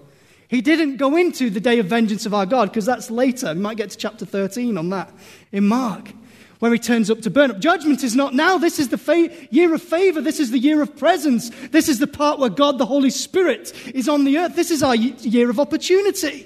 He 0.47 0.61
didn't 0.61 0.97
go 0.97 1.17
into 1.17 1.49
the 1.49 1.59
day 1.59 1.79
of 1.79 1.87
vengeance 1.87 2.27
of 2.27 2.35
our 2.35 2.45
God, 2.45 2.69
because 2.69 2.85
that's 2.85 3.09
later. 3.09 3.53
We 3.55 3.61
might 3.61 3.77
get 3.77 3.89
to 3.89 3.97
chapter 3.97 4.25
13 4.25 4.77
on 4.77 4.89
that 4.91 5.11
in 5.51 5.65
Mark, 5.65 6.11
where 6.59 6.71
he 6.71 6.77
turns 6.77 7.09
up 7.09 7.21
to 7.21 7.31
burn 7.31 7.49
up. 7.49 7.57
Judgment 7.57 8.03
is 8.03 8.15
not 8.15 8.35
now. 8.35 8.59
This 8.59 8.77
is 8.77 8.89
the 8.89 8.97
fa- 8.99 9.31
year 9.49 9.73
of 9.73 9.81
favor. 9.81 10.21
This 10.21 10.39
is 10.39 10.51
the 10.51 10.59
year 10.59 10.83
of 10.83 10.95
presence. 10.95 11.49
This 11.69 11.89
is 11.89 11.97
the 11.97 12.05
part 12.05 12.37
where 12.37 12.51
God, 12.51 12.77
the 12.77 12.85
Holy 12.85 13.09
Spirit, 13.09 13.73
is 13.95 14.07
on 14.07 14.23
the 14.23 14.37
earth. 14.37 14.55
This 14.55 14.69
is 14.69 14.83
our 14.83 14.95
year 14.95 15.49
of 15.49 15.59
opportunity. 15.59 16.45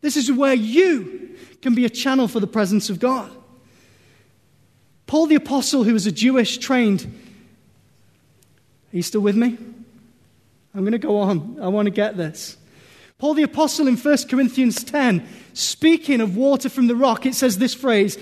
This 0.00 0.16
is 0.16 0.30
where 0.30 0.54
you 0.54 1.33
can 1.64 1.74
be 1.74 1.86
a 1.86 1.90
channel 1.90 2.28
for 2.28 2.40
the 2.40 2.46
presence 2.46 2.90
of 2.90 3.00
God. 3.00 3.30
Paul 5.06 5.24
the 5.24 5.34
Apostle, 5.34 5.82
who 5.82 5.94
was 5.94 6.06
a 6.06 6.12
Jewish 6.12 6.58
trained, 6.58 7.04
are 8.92 8.96
you 8.96 9.02
still 9.02 9.22
with 9.22 9.34
me? 9.34 9.56
I'm 10.74 10.80
going 10.80 10.92
to 10.92 10.98
go 10.98 11.16
on. 11.16 11.58
I 11.62 11.68
want 11.68 11.86
to 11.86 11.90
get 11.90 12.18
this. 12.18 12.58
Paul 13.16 13.32
the 13.32 13.44
Apostle 13.44 13.88
in 13.88 13.96
1 13.96 14.28
Corinthians 14.28 14.84
10, 14.84 15.26
speaking 15.54 16.20
of 16.20 16.36
water 16.36 16.68
from 16.68 16.86
the 16.86 16.94
rock, 16.94 17.24
it 17.24 17.34
says 17.34 17.56
this 17.56 17.72
phrase, 17.72 18.18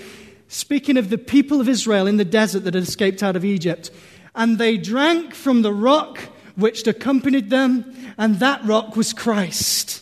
speaking 0.47 0.95
of 0.95 1.09
the 1.09 1.17
people 1.17 1.59
of 1.59 1.67
Israel 1.67 2.07
in 2.07 2.15
the 2.15 2.23
desert 2.23 2.63
that 2.63 2.75
had 2.75 2.83
escaped 2.83 3.21
out 3.21 3.35
of 3.35 3.43
Egypt. 3.43 3.91
And 4.35 4.57
they 4.57 4.77
drank 4.77 5.33
from 5.33 5.63
the 5.63 5.73
rock 5.73 6.17
which 6.55 6.87
accompanied 6.87 7.49
them, 7.49 7.93
and 8.17 8.39
that 8.39 8.63
rock 8.63 8.95
was 8.95 9.11
Christ. 9.11 10.01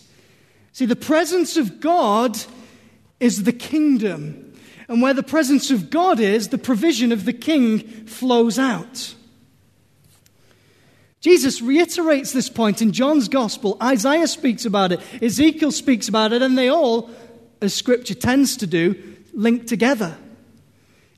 See, 0.73 0.85
the 0.85 0.95
presence 0.95 1.57
of 1.57 1.79
God 1.79 2.37
is 3.21 3.43
the 3.43 3.53
kingdom. 3.53 4.53
And 4.89 5.01
where 5.01 5.13
the 5.13 5.23
presence 5.23 5.71
of 5.71 5.89
God 5.89 6.19
is, 6.19 6.49
the 6.49 6.57
provision 6.57 7.13
of 7.13 7.23
the 7.23 7.31
king 7.31 7.79
flows 8.05 8.59
out. 8.59 9.15
Jesus 11.21 11.61
reiterates 11.61 12.33
this 12.33 12.49
point 12.49 12.81
in 12.81 12.91
John's 12.91 13.29
gospel. 13.29 13.77
Isaiah 13.81 14.27
speaks 14.27 14.65
about 14.65 14.91
it, 14.91 14.99
Ezekiel 15.21 15.71
speaks 15.71 16.09
about 16.09 16.33
it, 16.33 16.41
and 16.41 16.57
they 16.57 16.67
all, 16.67 17.09
as 17.61 17.73
scripture 17.73 18.15
tends 18.15 18.57
to 18.57 18.67
do, 18.67 19.15
link 19.33 19.67
together. 19.67 20.17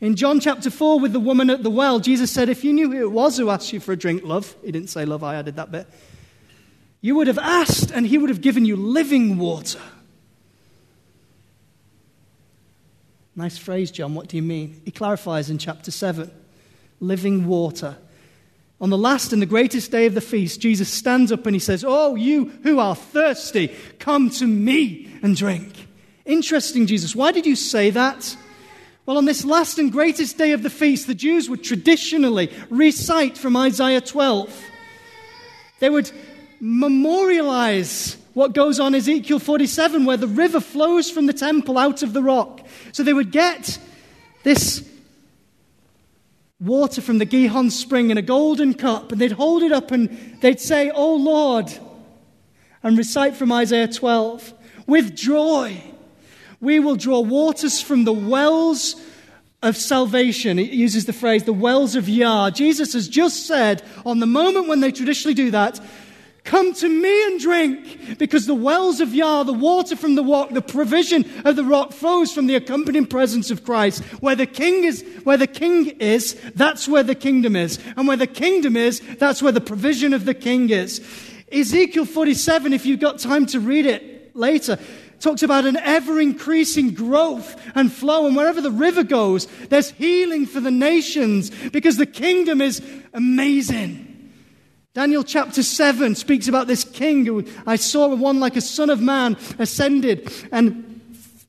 In 0.01 0.17
John 0.17 0.41
chapter 0.41 0.69
4, 0.69 0.99
with 0.99 1.13
the 1.13 1.19
woman 1.21 1.49
at 1.49 1.63
the 1.63 1.69
well, 1.69 2.01
Jesus 2.01 2.29
said, 2.29 2.49
If 2.49 2.65
you 2.65 2.73
knew 2.73 2.91
who 2.91 3.01
it 3.01 3.11
was 3.11 3.37
who 3.37 3.49
asked 3.49 3.71
you 3.71 3.79
for 3.79 3.93
a 3.93 3.97
drink, 3.97 4.23
love, 4.25 4.53
he 4.61 4.73
didn't 4.73 4.89
say 4.89 5.05
love, 5.05 5.23
I 5.23 5.35
added 5.35 5.55
that 5.55 5.71
bit, 5.71 5.87
you 6.99 7.15
would 7.15 7.27
have 7.27 7.39
asked, 7.39 7.89
and 7.89 8.05
he 8.05 8.17
would 8.17 8.29
have 8.29 8.41
given 8.41 8.65
you 8.65 8.75
living 8.75 9.37
water. 9.37 9.79
Nice 13.35 13.57
phrase, 13.57 13.89
John. 13.89 14.13
What 14.13 14.27
do 14.27 14.37
you 14.37 14.43
mean? 14.43 14.81
He 14.85 14.91
clarifies 14.91 15.49
in 15.49 15.57
chapter 15.57 15.91
7 15.91 16.31
living 16.99 17.47
water. 17.47 17.97
On 18.79 18.89
the 18.89 18.97
last 18.97 19.33
and 19.33 19.41
the 19.41 19.47
greatest 19.47 19.91
day 19.91 20.05
of 20.05 20.13
the 20.13 20.21
feast, 20.21 20.59
Jesus 20.59 20.91
stands 20.91 21.31
up 21.31 21.45
and 21.45 21.55
he 21.55 21.59
says, 21.59 21.83
Oh, 21.87 22.15
you 22.15 22.49
who 22.63 22.79
are 22.79 22.95
thirsty, 22.95 23.73
come 23.99 24.29
to 24.31 24.45
me 24.45 25.09
and 25.21 25.35
drink. 25.35 25.87
Interesting, 26.25 26.87
Jesus. 26.87 27.15
Why 27.15 27.31
did 27.31 27.45
you 27.45 27.55
say 27.55 27.89
that? 27.91 28.35
Well, 29.05 29.17
on 29.17 29.25
this 29.25 29.43
last 29.43 29.79
and 29.79 29.91
greatest 29.91 30.37
day 30.37 30.51
of 30.51 30.63
the 30.63 30.69
feast, 30.69 31.07
the 31.07 31.15
Jews 31.15 31.49
would 31.49 31.63
traditionally 31.63 32.51
recite 32.69 33.37
from 33.37 33.57
Isaiah 33.57 33.99
12. 33.99 34.63
They 35.79 35.89
would 35.89 36.09
memorialize 36.61 38.17
what 38.33 38.53
goes 38.53 38.79
on 38.79 38.95
Ezekiel 38.95 39.39
47, 39.39 40.05
where 40.05 40.17
the 40.17 40.27
river 40.27 40.59
flows 40.59 41.09
from 41.09 41.27
the 41.27 41.33
temple 41.33 41.77
out 41.77 42.03
of 42.03 42.13
the 42.13 42.23
rock. 42.23 42.65
So 42.91 43.03
they 43.03 43.13
would 43.13 43.31
get 43.31 43.77
this 44.43 44.87
water 46.59 47.01
from 47.01 47.17
the 47.17 47.25
Gihon 47.25 47.69
spring 47.69 48.09
in 48.09 48.17
a 48.17 48.21
golden 48.21 48.73
cup, 48.73 49.11
and 49.11 49.21
they'd 49.21 49.33
hold 49.33 49.63
it 49.63 49.71
up 49.71 49.91
and 49.91 50.37
they'd 50.41 50.59
say, 50.59 50.89
Oh 50.89 51.15
Lord, 51.15 51.71
and 52.81 52.97
recite 52.97 53.35
from 53.35 53.51
Isaiah 53.51 53.87
12, 53.87 54.53
with 54.87 55.15
joy, 55.15 55.81
we 56.59 56.79
will 56.79 56.95
draw 56.95 57.19
waters 57.19 57.81
from 57.81 58.03
the 58.03 58.13
wells 58.13 58.95
of 59.61 59.77
salvation. 59.77 60.59
It 60.59 60.71
uses 60.71 61.05
the 61.05 61.13
phrase, 61.13 61.43
the 61.43 61.53
wells 61.53 61.95
of 61.95 62.09
Yah. 62.09 62.49
Jesus 62.49 62.93
has 62.93 63.07
just 63.07 63.47
said, 63.47 63.81
on 64.05 64.19
the 64.19 64.25
moment 64.25 64.67
when 64.67 64.81
they 64.81 64.91
traditionally 64.91 65.33
do 65.33 65.51
that, 65.51 65.79
Come 66.43 66.73
to 66.73 66.89
me 66.89 67.25
and 67.27 67.39
drink, 67.39 68.17
because 68.17 68.45
the 68.45 68.53
wells 68.53 68.99
of 68.99 69.15
Yah, 69.15 69.43
the 69.43 69.53
water 69.53 69.95
from 69.95 70.15
the 70.15 70.23
rock, 70.23 70.49
the 70.49 70.61
provision 70.61 71.25
of 71.45 71.55
the 71.55 71.63
rock 71.63 71.93
flows 71.93 72.33
from 72.33 72.47
the 72.47 72.55
accompanying 72.55 73.05
presence 73.05 73.49
of 73.49 73.63
Christ. 73.63 74.03
Where 74.19 74.35
the 74.35 74.45
king 74.45 74.83
is, 74.83 75.05
where 75.23 75.37
the 75.37 75.47
king 75.47 75.87
is, 75.99 76.33
that's 76.53 76.85
where 76.87 77.03
the 77.03 77.15
kingdom 77.15 77.55
is. 77.55 77.79
And 77.95 78.09
where 78.09 78.17
the 78.17 78.27
kingdom 78.27 78.75
is, 78.75 79.01
that's 79.19 79.41
where 79.41 79.53
the 79.53 79.61
provision 79.61 80.13
of 80.13 80.25
the 80.25 80.33
king 80.33 80.69
is. 80.69 80.99
Ezekiel 81.49 82.05
47, 82.05 82.73
if 82.73 82.85
you've 82.85 82.99
got 82.99 83.19
time 83.19 83.45
to 83.47 83.61
read 83.61 83.85
it 83.85 84.35
later, 84.35 84.77
talks 85.21 85.43
about 85.43 85.65
an 85.65 85.77
ever 85.77 86.19
increasing 86.19 86.93
growth 86.93 87.55
and 87.73 87.89
flow. 87.89 88.27
And 88.27 88.35
wherever 88.35 88.59
the 88.59 88.71
river 88.71 89.03
goes, 89.03 89.45
there's 89.69 89.91
healing 89.91 90.45
for 90.45 90.59
the 90.59 90.71
nations 90.71 91.51
because 91.69 91.95
the 91.95 92.05
kingdom 92.05 92.59
is 92.59 92.81
amazing. 93.13 94.12
Daniel 94.93 95.23
chapter 95.23 95.63
7 95.63 96.13
speaks 96.13 96.47
about 96.47 96.67
this 96.67 96.83
king 96.83 97.25
who 97.25 97.43
I 97.65 97.77
saw 97.77 98.13
one 98.13 98.39
like 98.39 98.55
a 98.55 98.61
son 98.61 98.91
of 98.91 99.01
man 99.01 99.37
ascended 99.57 100.31
and 100.51 101.01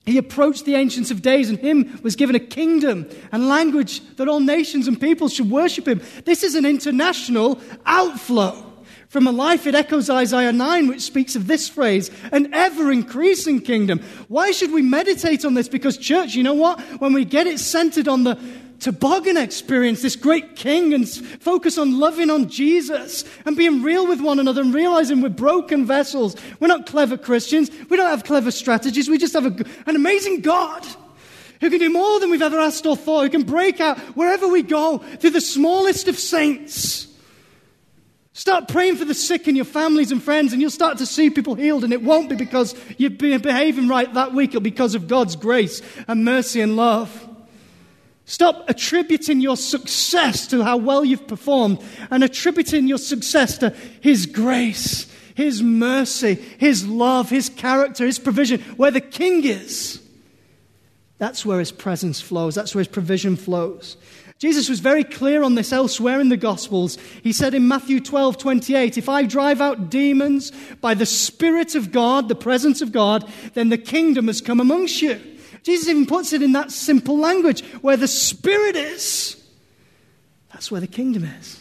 he 0.07 0.17
approached 0.17 0.65
the 0.65 0.77
ancients 0.77 1.11
of 1.11 1.21
days 1.21 1.51
and 1.51 1.59
him 1.59 2.01
was 2.03 2.17
given 2.17 2.35
a 2.35 2.41
kingdom 2.41 3.07
and 3.33 3.47
language 3.47 4.01
that 4.17 4.29
all 4.29 4.41
nations 4.41 4.89
and 4.89 4.99
peoples 4.99 5.35
should 5.35 5.51
worship 5.51 5.87
him. 5.87 6.01
This 6.25 6.43
is 6.43 6.55
an 6.55 6.65
international 6.65 7.61
outflow. 7.85 8.73
From 9.09 9.27
a 9.27 9.33
life, 9.33 9.67
it 9.67 9.75
echoes 9.75 10.09
Isaiah 10.09 10.51
9, 10.51 10.89
which 10.89 11.03
speaks 11.03 11.37
of 11.37 11.47
this 11.47 11.69
phrase, 11.69 12.11
an 12.33 12.53
ever 12.55 12.91
increasing 12.91 13.61
kingdom. 13.61 14.01
Why 14.29 14.53
should 14.53 14.73
we 14.73 14.83
meditate 14.83 15.45
on 15.45 15.53
this? 15.53 15.69
Because, 15.69 15.99
church, 15.99 16.35
you 16.35 16.43
know 16.43 16.55
what? 16.55 16.81
When 16.99 17.13
we 17.13 17.25
get 17.25 17.47
it 17.47 17.61
centered 17.61 18.09
on 18.09 18.25
the 18.25 18.37
toboggan 18.85 19.39
experience, 19.39 20.03
this 20.03 20.15
great 20.15 20.57
king, 20.57 20.93
and 20.93 21.09
focus 21.09 21.79
on 21.79 21.99
loving 21.99 22.29
on 22.29 22.51
Jesus 22.51 23.25
and 23.47 23.57
being 23.57 23.83
real 23.83 24.07
with 24.07 24.21
one 24.21 24.39
another 24.39 24.61
and 24.61 24.75
realizing 24.75 25.23
we're 25.23 25.31
broken 25.31 25.87
vessels. 25.87 26.37
We're 26.61 26.69
not 26.69 26.85
clever 26.85 27.17
Christians. 27.17 27.71
We 27.89 27.97
don't 27.97 28.11
have 28.11 28.25
clever 28.25 28.51
strategies. 28.51 29.09
We 29.09 29.17
just 29.17 29.33
have 29.33 29.47
a, 29.47 29.65
an 29.87 29.97
amazing 29.97 30.43
God 30.43 30.85
who 31.63 31.71
can 31.71 31.79
do 31.79 31.91
more 31.91 32.21
than 32.21 32.31
we've 32.31 32.43
ever 32.43 32.59
asked 32.59 32.85
or 32.85 32.95
thought, 32.95 33.23
who 33.23 33.31
can 33.31 33.45
break 33.45 33.81
out 33.81 33.99
wherever 34.17 34.47
we 34.47 34.63
go 34.63 34.99
through 34.99 35.31
the 35.31 35.41
smallest 35.41 36.07
of 36.07 36.19
saints. 36.19 37.07
Start 38.35 38.69
praying 38.69 38.97
for 38.97 39.07
the 39.07 39.15
sick 39.15 39.49
in 39.49 39.57
your 39.57 39.65
families 39.65 40.13
and 40.13 40.23
friends, 40.23 40.53
and 40.53 40.61
you'll 40.61 40.71
start 40.71 40.99
to 40.99 41.07
see 41.07 41.31
people 41.31 41.55
healed. 41.55 41.85
And 41.85 41.93
it 41.95 42.03
won't 42.03 42.29
be 42.29 42.37
because 42.37 42.75
you've 42.99 43.17
been 43.17 43.41
behaving 43.41 43.89
right 43.89 44.13
that 44.13 44.35
week, 44.35 44.51
it'll 44.51 44.61
be 44.61 44.69
because 44.69 44.95
of 44.95 45.09
God's 45.09 45.37
grace 45.37 45.81
and 46.07 46.23
mercy 46.23 46.61
and 46.61 46.77
love. 46.77 47.31
Stop 48.27 48.69
attributing 48.69 49.41
your 49.41 49.57
success 49.57 50.47
to 50.47 50.63
how 50.65 50.79
well 50.79 51.05
you've 51.05 51.27
performed 51.27 51.79
and 52.11 52.25
attributing 52.25 52.89
your 52.89 52.99
success 52.99 53.59
to 53.59 53.71
His 54.01 54.25
grace, 54.27 55.11
His 55.35 55.63
mercy, 55.63 56.35
His 56.35 56.87
love, 56.87 57.29
His 57.29 57.51
character, 57.51 58.07
His 58.07 58.19
provision. 58.19 58.61
Where 58.77 58.91
the 58.91 59.03
King 59.03 59.45
is, 59.45 60.01
that's 61.19 61.45
where 61.45 61.59
His 61.59 61.73
presence 61.73 62.21
flows, 62.21 62.55
that's 62.55 62.75
where 62.75 62.81
His 62.81 62.89
provision 62.89 63.37
flows. 63.37 63.99
Jesus 64.39 64.69
was 64.69 64.81
very 64.81 65.05
clear 65.05 65.43
on 65.43 65.55
this 65.55 65.73
elsewhere 65.73 66.21
in 66.21 66.29
the 66.29 66.37
Gospels. 66.37 66.99
He 67.23 67.33
said 67.33 67.55
in 67.55 67.69
Matthew 67.69 68.01
12, 68.01 68.37
28, 68.37 68.99
If 68.99 69.09
I 69.09 69.25
drive 69.25 69.61
out 69.61 69.91
demons 69.91 70.51
by 70.81 70.95
the 70.95 71.07
Spirit 71.07 71.75
of 71.75 71.93
God, 71.93 72.29
the 72.29 72.35
presence 72.35 72.83
of 72.83 72.91
God, 72.91 73.31
then 73.53 73.69
the 73.69 73.79
kingdom 73.79 74.27
has 74.27 74.41
come 74.41 74.61
amongst 74.61 75.01
you. 75.01 75.21
Jesus 75.65 75.89
even 75.89 76.07
puts 76.07 76.33
it 76.35 76.43
in 76.43 76.53
that 76.53 76.71
simple 76.71 77.19
language 77.19 77.65
where 77.81 77.97
the 77.97 78.07
Spirit 78.07 78.77
is, 78.77 79.43
that's 80.53 80.71
where 80.71 80.81
the 80.81 80.87
kingdom 80.87 81.25
is. 81.25 81.61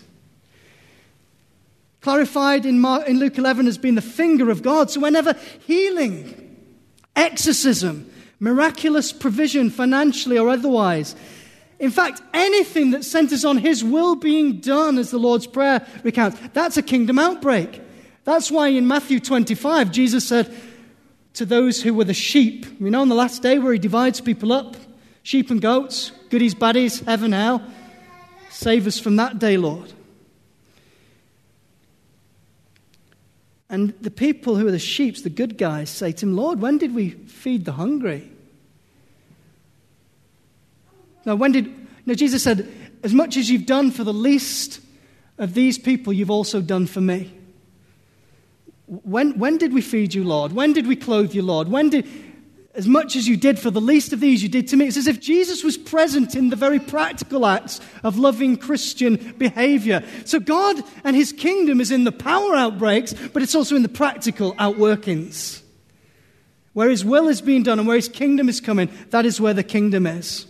Clarified 2.01 2.65
in, 2.65 2.81
Mark, 2.81 3.07
in 3.07 3.17
Luke 3.17 3.37
11 3.37 3.65
as 3.65 3.77
being 3.77 3.95
the 3.95 4.01
finger 4.01 4.51
of 4.51 4.61
God. 4.61 4.91
So, 4.91 4.99
whenever 4.99 5.35
healing, 5.65 6.57
exorcism, 7.15 8.11
miraculous 8.41 9.13
provision, 9.13 9.69
financially 9.69 10.37
or 10.37 10.49
otherwise, 10.49 11.15
in 11.79 11.89
fact, 11.89 12.21
anything 12.33 12.91
that 12.91 13.05
centers 13.05 13.45
on 13.45 13.57
His 13.57 13.85
will 13.85 14.15
being 14.15 14.59
done, 14.59 14.97
as 14.97 15.11
the 15.11 15.17
Lord's 15.17 15.47
Prayer 15.47 15.87
recounts, 16.03 16.37
that's 16.51 16.75
a 16.75 16.83
kingdom 16.83 17.19
outbreak. 17.19 17.81
That's 18.25 18.51
why 18.51 18.67
in 18.67 18.85
Matthew 18.85 19.21
25, 19.21 19.91
Jesus 19.91 20.27
said, 20.27 20.53
to 21.34 21.46
those 21.46 21.82
who 21.82 21.93
were 21.93 22.04
the 22.04 22.13
sheep. 22.13 22.65
You 22.80 22.89
know, 22.89 23.02
on 23.02 23.10
the 23.10 23.15
last 23.15 23.41
day 23.41 23.60
where 23.60 23.74
he 23.74 23.80
divides 23.80 24.22
people 24.22 24.54
up 24.54 24.76
sheep 25.24 25.50
and 25.50 25.62
goats, 25.62 26.12
goodies, 26.30 26.54
baddies, 26.54 27.04
heaven, 27.06 27.32
hell. 27.32 27.63
Save 28.50 28.88
us 28.88 29.00
from 29.00 29.15
that 29.15 29.39
day, 29.39 29.58
Lord. 29.58 29.91
And 33.69 33.93
the 34.02 34.12
people 34.12 34.56
who 34.56 34.67
are 34.67 34.72
the 34.72 34.78
sheep, 34.78 35.24
the 35.24 35.30
good 35.30 35.58
guys, 35.58 35.89
say 35.89 36.12
to 36.12 36.26
him, 36.28 36.36
Lord, 36.36 36.60
when 36.60 36.78
did 36.78 36.93
we 36.93 37.10
feed 37.12 37.65
the 37.65 37.72
hungry? 37.72 38.30
Now, 41.26 41.36
when 41.36 41.54
did. 41.54 41.74
Now, 42.06 42.13
Jesus 42.13 42.43
said, 42.43 42.72
As 43.02 43.13
much 43.13 43.38
as 43.38 43.50
you've 43.50 43.65
done 43.65 43.89
for 43.89 44.04
the 44.04 44.13
least 44.13 44.80
of 45.38 45.54
these 45.54 45.80
people, 45.80 46.13
you've 46.13 46.30
also 46.30 46.62
done 46.62 46.86
for 46.86 47.02
me. 47.02 47.34
When, 48.88 49.38
when 49.39 49.58
did 49.58 49.74
we 49.74 49.82
feed 49.82 50.13
you, 50.13 50.24
Lord? 50.24 50.52
When 50.54 50.74
did 50.74 50.88
we 50.88 50.96
clothe 50.96 51.34
you, 51.34 51.41
Lord? 51.41 51.69
When 51.69 51.89
did, 51.89 52.08
as 52.76 52.88
much 52.88 53.15
as 53.15 53.28
you 53.28 53.38
did 53.38 53.58
for 53.58 53.72
the 53.72 53.80
least 53.80 54.12
of 54.13 54.19
these, 54.19 54.43
you 54.43 54.50
did 54.50 54.67
to 54.69 54.76
me? 54.76 54.88
It's 54.88 54.98
as 54.98 55.08
if 55.08 55.19
Jesus 55.19 55.63
was 55.63 55.78
present 55.78 56.36
in 56.36 56.50
the 56.50 56.56
very 56.56 56.80
practical 56.80 57.46
acts 57.46 57.80
of 58.04 58.17
loving 58.17 58.58
Christian 58.58 59.36
behavior. 59.38 60.04
So 60.26 60.39
God 60.39 60.84
and 61.04 61.15
his 61.15 61.32
kingdom 61.32 61.80
is 61.80 61.91
in 61.91 62.04
the 62.04 62.12
power 62.12 62.56
outbreaks, 62.56 63.13
but 63.13 63.41
it's 63.41 63.56
also 63.56 63.76
in 63.76 63.84
the 63.84 63.89
practical 63.89 64.54
outworkings. 64.56 65.62
Where 66.73 66.90
his 66.90 67.06
will 67.06 67.29
is 67.29 67.42
being 67.42 67.63
done 67.63 67.79
and 67.79 67.88
where 67.88 67.96
his 67.96 68.10
kingdom 68.10 68.50
is 68.50 68.60
coming, 68.60 68.90
that 69.12 69.25
is 69.25 69.40
where 69.40 69.54
the 69.54 69.63
kingdom 69.63 70.08
is. 70.08 70.48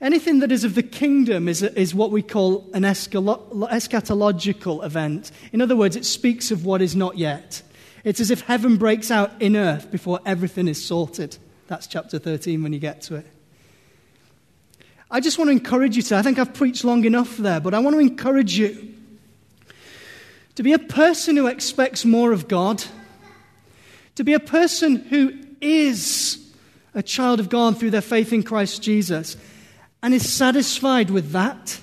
Anything 0.00 0.38
that 0.40 0.52
is 0.52 0.62
of 0.62 0.76
the 0.76 0.82
kingdom 0.82 1.48
is, 1.48 1.62
is 1.62 1.92
what 1.92 2.12
we 2.12 2.22
call 2.22 2.70
an 2.72 2.82
eschatological 2.82 4.84
event. 4.84 5.32
In 5.52 5.60
other 5.60 5.74
words, 5.74 5.96
it 5.96 6.04
speaks 6.04 6.52
of 6.52 6.64
what 6.64 6.80
is 6.80 6.94
not 6.94 7.18
yet. 7.18 7.62
It's 8.04 8.20
as 8.20 8.30
if 8.30 8.42
heaven 8.42 8.76
breaks 8.76 9.10
out 9.10 9.42
in 9.42 9.56
earth 9.56 9.90
before 9.90 10.20
everything 10.24 10.68
is 10.68 10.84
sorted. 10.84 11.36
That's 11.66 11.88
chapter 11.88 12.20
13 12.20 12.62
when 12.62 12.72
you 12.72 12.78
get 12.78 13.02
to 13.02 13.16
it. 13.16 13.26
I 15.10 15.18
just 15.18 15.36
want 15.36 15.48
to 15.48 15.52
encourage 15.52 15.96
you 15.96 16.02
to, 16.02 16.16
I 16.16 16.22
think 16.22 16.38
I've 16.38 16.54
preached 16.54 16.84
long 16.84 17.04
enough 17.04 17.36
there, 17.36 17.58
but 17.58 17.74
I 17.74 17.80
want 17.80 17.94
to 17.94 18.00
encourage 18.00 18.56
you 18.56 18.94
to 20.54 20.62
be 20.62 20.74
a 20.74 20.78
person 20.78 21.36
who 21.36 21.48
expects 21.48 22.04
more 22.04 22.30
of 22.30 22.46
God, 22.46 22.84
to 24.14 24.22
be 24.22 24.34
a 24.34 24.40
person 24.40 24.96
who 24.96 25.32
is 25.60 26.38
a 26.94 27.02
child 27.02 27.40
of 27.40 27.48
God 27.48 27.78
through 27.78 27.90
their 27.90 28.00
faith 28.00 28.32
in 28.32 28.44
Christ 28.44 28.80
Jesus 28.80 29.36
and 30.02 30.14
is 30.14 30.30
satisfied 30.30 31.10
with 31.10 31.32
that. 31.32 31.80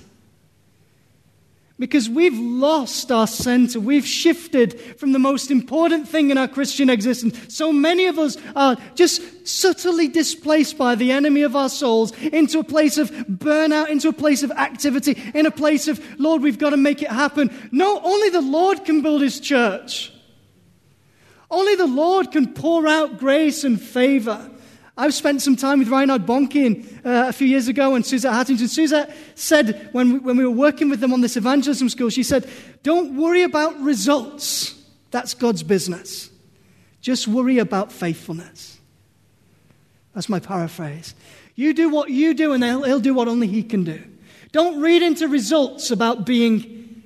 Because 1.77 2.09
we've 2.09 2.39
lost 2.39 3.11
our 3.11 3.27
center. 3.27 3.81
We've 3.81 4.07
shifted 4.07 4.79
from 4.97 5.11
the 5.11 5.19
most 5.19 5.51
important 5.51 6.07
thing 6.07 6.29
in 6.29 6.37
our 6.37 6.47
Christian 6.47 6.89
existence. 6.89 7.53
So 7.53 7.73
many 7.73 8.05
of 8.05 8.17
us 8.17 8.37
are 8.55 8.77
just 8.95 9.45
subtly 9.45 10.07
displaced 10.07 10.77
by 10.77 10.95
the 10.95 11.11
enemy 11.11 11.41
of 11.41 11.53
our 11.53 11.67
souls 11.67 12.13
into 12.17 12.59
a 12.59 12.63
place 12.63 12.97
of 12.97 13.11
burnout, 13.11 13.89
into 13.89 14.07
a 14.07 14.13
place 14.13 14.41
of 14.41 14.51
activity, 14.51 15.21
in 15.33 15.45
a 15.45 15.51
place 15.51 15.89
of, 15.89 16.01
Lord, 16.17 16.41
we've 16.41 16.57
got 16.57 16.69
to 16.69 16.77
make 16.77 17.01
it 17.01 17.11
happen. 17.11 17.53
No, 17.73 17.99
only 18.01 18.29
the 18.29 18.39
Lord 18.39 18.85
can 18.85 19.01
build 19.01 19.21
his 19.21 19.41
church. 19.41 20.13
Only 21.51 21.75
the 21.75 21.87
Lord 21.87 22.31
can 22.31 22.53
pour 22.53 22.87
out 22.87 23.19
grace 23.19 23.65
and 23.65 23.81
favor. 23.81 24.49
I've 24.97 25.13
spent 25.13 25.41
some 25.41 25.57
time 25.57 25.79
with 25.79 25.89
Reinhard 25.89 26.25
Bonnke 26.25 26.85
uh, 27.05 27.27
a 27.27 27.33
few 27.33 27.47
years 27.47 27.67
ago 27.67 27.95
and 27.95 28.05
Suzette 28.05 28.31
Hattington. 28.31 28.69
Suzette 28.69 29.15
said, 29.35 29.89
when 29.91 30.13
we, 30.13 30.19
when 30.19 30.37
we 30.37 30.45
were 30.45 30.51
working 30.51 30.89
with 30.89 31.01
them 31.01 31.11
on 31.11 31.19
this 31.19 31.35
evangelism 31.35 31.89
school, 31.89 32.09
she 32.09 32.23
said, 32.23 32.49
Don't 32.81 33.17
worry 33.17 33.43
about 33.43 33.77
results. 33.81 34.73
That's 35.11 35.33
God's 35.33 35.63
business. 35.63 36.29
Just 37.01 37.27
worry 37.27 37.59
about 37.59 37.91
faithfulness. 37.91 38.79
That's 40.13 40.29
my 40.29 40.39
paraphrase. 40.39 41.13
You 41.55 41.73
do 41.73 41.89
what 41.89 42.09
you 42.09 42.33
do, 42.33 42.53
and 42.53 42.63
he'll, 42.63 42.83
he'll 42.83 42.99
do 42.99 43.13
what 43.13 43.27
only 43.27 43.47
He 43.47 43.63
can 43.63 43.83
do. 43.83 44.01
Don't 44.53 44.81
read 44.81 45.01
into 45.01 45.27
results 45.27 45.91
about 45.91 46.25
being 46.25 47.03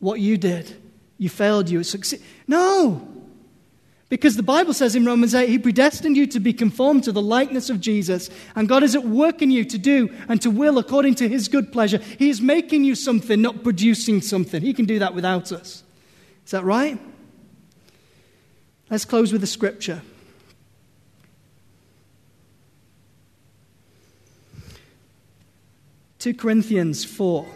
what 0.00 0.18
you 0.18 0.36
did. 0.36 0.76
You 1.18 1.28
failed, 1.28 1.70
you 1.70 1.84
succeeded. 1.84 2.26
No! 2.48 3.11
Because 4.12 4.36
the 4.36 4.42
Bible 4.42 4.74
says 4.74 4.94
in 4.94 5.06
Romans 5.06 5.34
8, 5.34 5.48
He 5.48 5.58
predestined 5.58 6.18
you 6.18 6.26
to 6.26 6.38
be 6.38 6.52
conformed 6.52 7.04
to 7.04 7.12
the 7.12 7.22
likeness 7.22 7.70
of 7.70 7.80
Jesus. 7.80 8.28
And 8.54 8.68
God 8.68 8.82
is 8.82 8.94
at 8.94 9.06
work 9.06 9.40
in 9.40 9.50
you 9.50 9.64
to 9.64 9.78
do 9.78 10.14
and 10.28 10.38
to 10.42 10.50
will 10.50 10.76
according 10.76 11.14
to 11.14 11.28
His 11.30 11.48
good 11.48 11.72
pleasure. 11.72 11.96
He 11.96 12.28
is 12.28 12.42
making 12.42 12.84
you 12.84 12.94
something, 12.94 13.40
not 13.40 13.62
producing 13.62 14.20
something. 14.20 14.60
He 14.60 14.74
can 14.74 14.84
do 14.84 14.98
that 14.98 15.14
without 15.14 15.50
us. 15.50 15.82
Is 16.44 16.50
that 16.50 16.62
right? 16.62 17.00
Let's 18.90 19.06
close 19.06 19.32
with 19.32 19.42
a 19.44 19.46
scripture. 19.46 20.02
Two 26.18 26.34
Corinthians 26.34 27.02
4. 27.02 27.46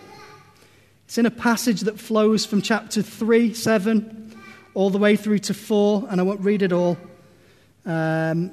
It's 1.04 1.18
in 1.18 1.26
a 1.26 1.30
passage 1.30 1.82
that 1.82 2.00
flows 2.00 2.46
from 2.46 2.62
chapter 2.62 3.02
3, 3.02 3.52
7 3.52 4.25
all 4.76 4.90
the 4.90 4.98
way 4.98 5.16
through 5.16 5.38
to 5.38 5.54
4, 5.54 6.06
and 6.10 6.20
I 6.20 6.22
won't 6.22 6.42
read 6.42 6.60
it 6.60 6.70
all. 6.70 6.98
Um, 7.86 8.52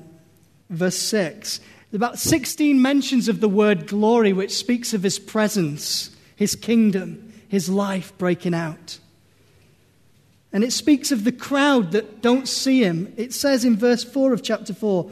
verse 0.70 0.98
6. 0.98 1.60
About 1.92 2.18
16 2.18 2.82
mentions 2.82 3.28
of 3.28 3.42
the 3.42 3.50
word 3.50 3.88
glory, 3.88 4.32
which 4.32 4.56
speaks 4.56 4.94
of 4.94 5.04
his 5.04 5.20
presence, 5.20 6.16
his 6.38 6.56
kingdom, 6.56 7.34
his 7.50 7.68
life 7.68 8.18
breaking 8.18 8.54
out. 8.54 9.00
And 10.54 10.64
it 10.64 10.72
speaks 10.72 11.12
of 11.12 11.26
the 11.26 11.34
crowd 11.34 11.92
that 11.92 12.22
don't 12.22 12.48
see 12.48 12.82
him. 12.82 13.14
It 13.18 13.34
says 13.34 13.66
in 13.66 13.76
verse 13.76 14.06
4 14.06 14.32
of 14.32 14.42
chapter 14.42 14.74
4 14.74 15.12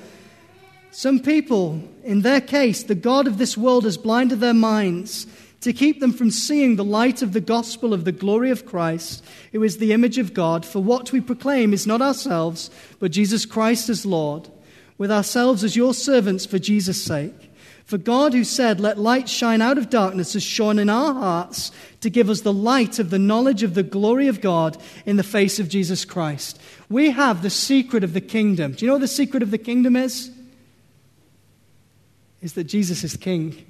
Some 0.92 1.20
people, 1.20 1.84
in 2.06 2.22
their 2.22 2.40
case, 2.40 2.84
the 2.84 2.96
God 2.96 3.28
of 3.28 3.38
this 3.38 3.58
world 3.58 3.84
has 3.84 3.98
blinded 3.98 4.40
their 4.40 4.54
minds 4.54 5.28
to 5.62 5.74
keep 5.74 6.00
them 6.00 6.12
from 6.12 6.32
seeing 6.32 6.76
the 6.76 6.84
light 6.84 7.22
of 7.22 7.34
the 7.34 7.42
gospel 7.42 7.94
of 7.94 8.04
the 8.04 8.12
glory 8.12 8.50
of 8.50 8.66
Christ, 8.66 9.24
who 9.52 9.64
is 9.64 9.78
the 9.78 9.94
image 9.94 10.18
of 10.18 10.34
God. 10.34 10.66
For 10.66 10.80
what 10.80 11.12
we 11.12 11.22
proclaim 11.22 11.72
is 11.72 11.88
not 11.88 12.02
ourselves, 12.02 12.72
but 13.00 13.12
Jesus 13.12 13.46
Christ 13.46 13.88
as 13.88 14.06
Lord, 14.06 14.50
with 14.98 15.12
ourselves 15.12 15.64
as 15.64 15.76
your 15.76 15.94
servants 15.94 16.46
for 16.48 16.58
Jesus' 16.58 17.04
sake. 17.04 17.52
For 17.86 18.00
God, 18.00 18.34
who 18.34 18.44
said, 18.44 18.80
Let 18.80 18.98
light 18.98 19.30
shine 19.30 19.62
out 19.62 19.78
of 19.78 19.90
darkness, 19.90 20.34
has 20.34 20.44
shone 20.44 20.80
in 20.80 20.90
our 20.90 21.14
hearts 21.14 21.72
to 22.00 22.10
give 22.10 22.30
us 22.30 22.42
the 22.42 22.54
light 22.54 22.98
of 22.98 23.10
the 23.10 23.20
knowledge 23.20 23.64
of 23.64 23.76
the 23.76 23.84
glory 23.84 24.28
of 24.28 24.42
God 24.42 24.78
in 25.06 25.18
the 25.18 25.24
face 25.24 25.60
of 25.60 25.70
Jesus 25.70 26.06
Christ. 26.06 26.60
We 26.90 27.12
have 27.12 27.44
the 27.44 27.50
secret 27.50 28.04
of 28.04 28.14
the 28.14 28.22
kingdom. 28.22 28.72
Do 28.72 28.86
you 28.86 28.88
know 28.88 28.96
what 28.96 29.02
the 29.02 29.08
secret 29.08 29.44
of 29.44 29.52
the 29.52 29.58
kingdom 29.58 29.96
is? 29.96 30.32
Is 32.42 32.54
that 32.54 32.64
Jesus 32.64 33.04
is 33.04 33.16
king 33.16 33.66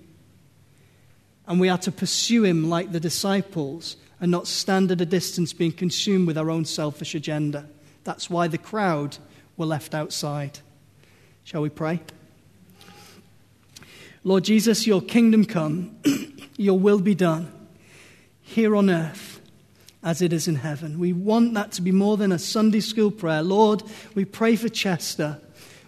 and 1.51 1.59
we 1.59 1.67
are 1.67 1.77
to 1.77 1.91
pursue 1.91 2.45
him 2.45 2.69
like 2.69 2.93
the 2.93 2.99
disciples 3.01 3.97
and 4.21 4.31
not 4.31 4.47
stand 4.47 4.89
at 4.89 5.01
a 5.01 5.05
distance 5.05 5.51
being 5.51 5.73
consumed 5.73 6.25
with 6.25 6.37
our 6.37 6.49
own 6.49 6.63
selfish 6.63 7.13
agenda. 7.13 7.67
That's 8.05 8.29
why 8.29 8.47
the 8.47 8.57
crowd 8.57 9.17
were 9.57 9.65
left 9.65 9.93
outside. 9.93 10.59
Shall 11.43 11.61
we 11.61 11.67
pray? 11.67 11.99
Lord 14.23 14.45
Jesus, 14.45 14.87
your 14.87 15.01
kingdom 15.01 15.43
come, 15.43 15.97
your 16.55 16.79
will 16.79 17.01
be 17.01 17.15
done 17.15 17.51
here 18.41 18.73
on 18.73 18.89
earth 18.89 19.41
as 20.01 20.21
it 20.21 20.31
is 20.31 20.47
in 20.47 20.55
heaven. 20.55 20.99
We 20.99 21.11
want 21.11 21.53
that 21.55 21.73
to 21.73 21.81
be 21.81 21.91
more 21.91 22.15
than 22.15 22.31
a 22.31 22.39
Sunday 22.39 22.79
school 22.79 23.11
prayer. 23.11 23.43
Lord, 23.43 23.83
we 24.15 24.23
pray 24.23 24.55
for 24.55 24.69
Chester. 24.69 25.37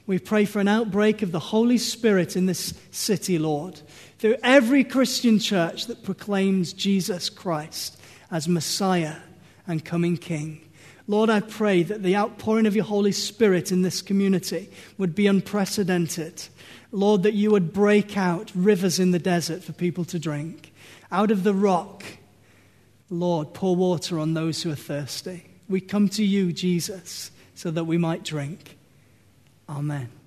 We 0.08 0.20
pray 0.20 0.44
for 0.44 0.60
an 0.60 0.68
outbreak 0.68 1.22
of 1.22 1.32
the 1.32 1.40
Holy 1.40 1.78
Spirit 1.78 2.36
in 2.36 2.48
this 2.48 2.74
city, 2.92 3.40
Lord 3.40 3.80
through 4.24 4.38
every 4.42 4.86
Christian 4.86 5.38
church 5.38 5.88
that 5.88 6.02
proclaims 6.02 6.72
Jesus 6.72 7.30
Christ 7.30 8.00
as 8.32 8.48
Messiah 8.48 9.18
and 9.68 9.84
coming 9.84 10.16
King. 10.16 10.66
Lord, 11.08 11.30
I 11.30 11.42
pray 11.42 11.84
that 11.84 12.04
the 12.04 12.16
outpouring 12.16 12.66
of 12.66 12.74
your 12.74 12.86
Holy 12.86 13.12
Spirit 13.12 13.70
in 13.70 13.82
this 13.82 14.02
community 14.02 14.70
would 14.98 15.14
be 15.14 15.28
unprecedented. 15.28 16.42
Lord, 16.94 17.24
that 17.24 17.34
you 17.34 17.52
would 17.52 17.74
break 17.74 18.16
out 18.16 18.50
rivers 18.56 18.98
in 18.98 19.12
the 19.12 19.20
desert 19.20 19.62
for 19.62 19.74
people 19.74 20.06
to 20.06 20.18
drink. 20.18 20.74
Out 21.12 21.30
of 21.30 21.44
the 21.44 21.54
rock, 21.54 22.06
Lord, 23.10 23.54
pour 23.54 23.76
water 23.76 24.20
on 24.20 24.36
those 24.36 24.64
who 24.64 24.72
are 24.72 24.76
thirsty. 24.76 25.44
We 25.68 25.82
come 25.82 26.08
to 26.08 26.24
you, 26.24 26.54
Jesus, 26.54 27.30
so 27.56 27.72
that 27.72 27.84
we 27.84 27.98
might 27.98 28.24
drink. 28.24 28.78
Amen. 29.68 30.23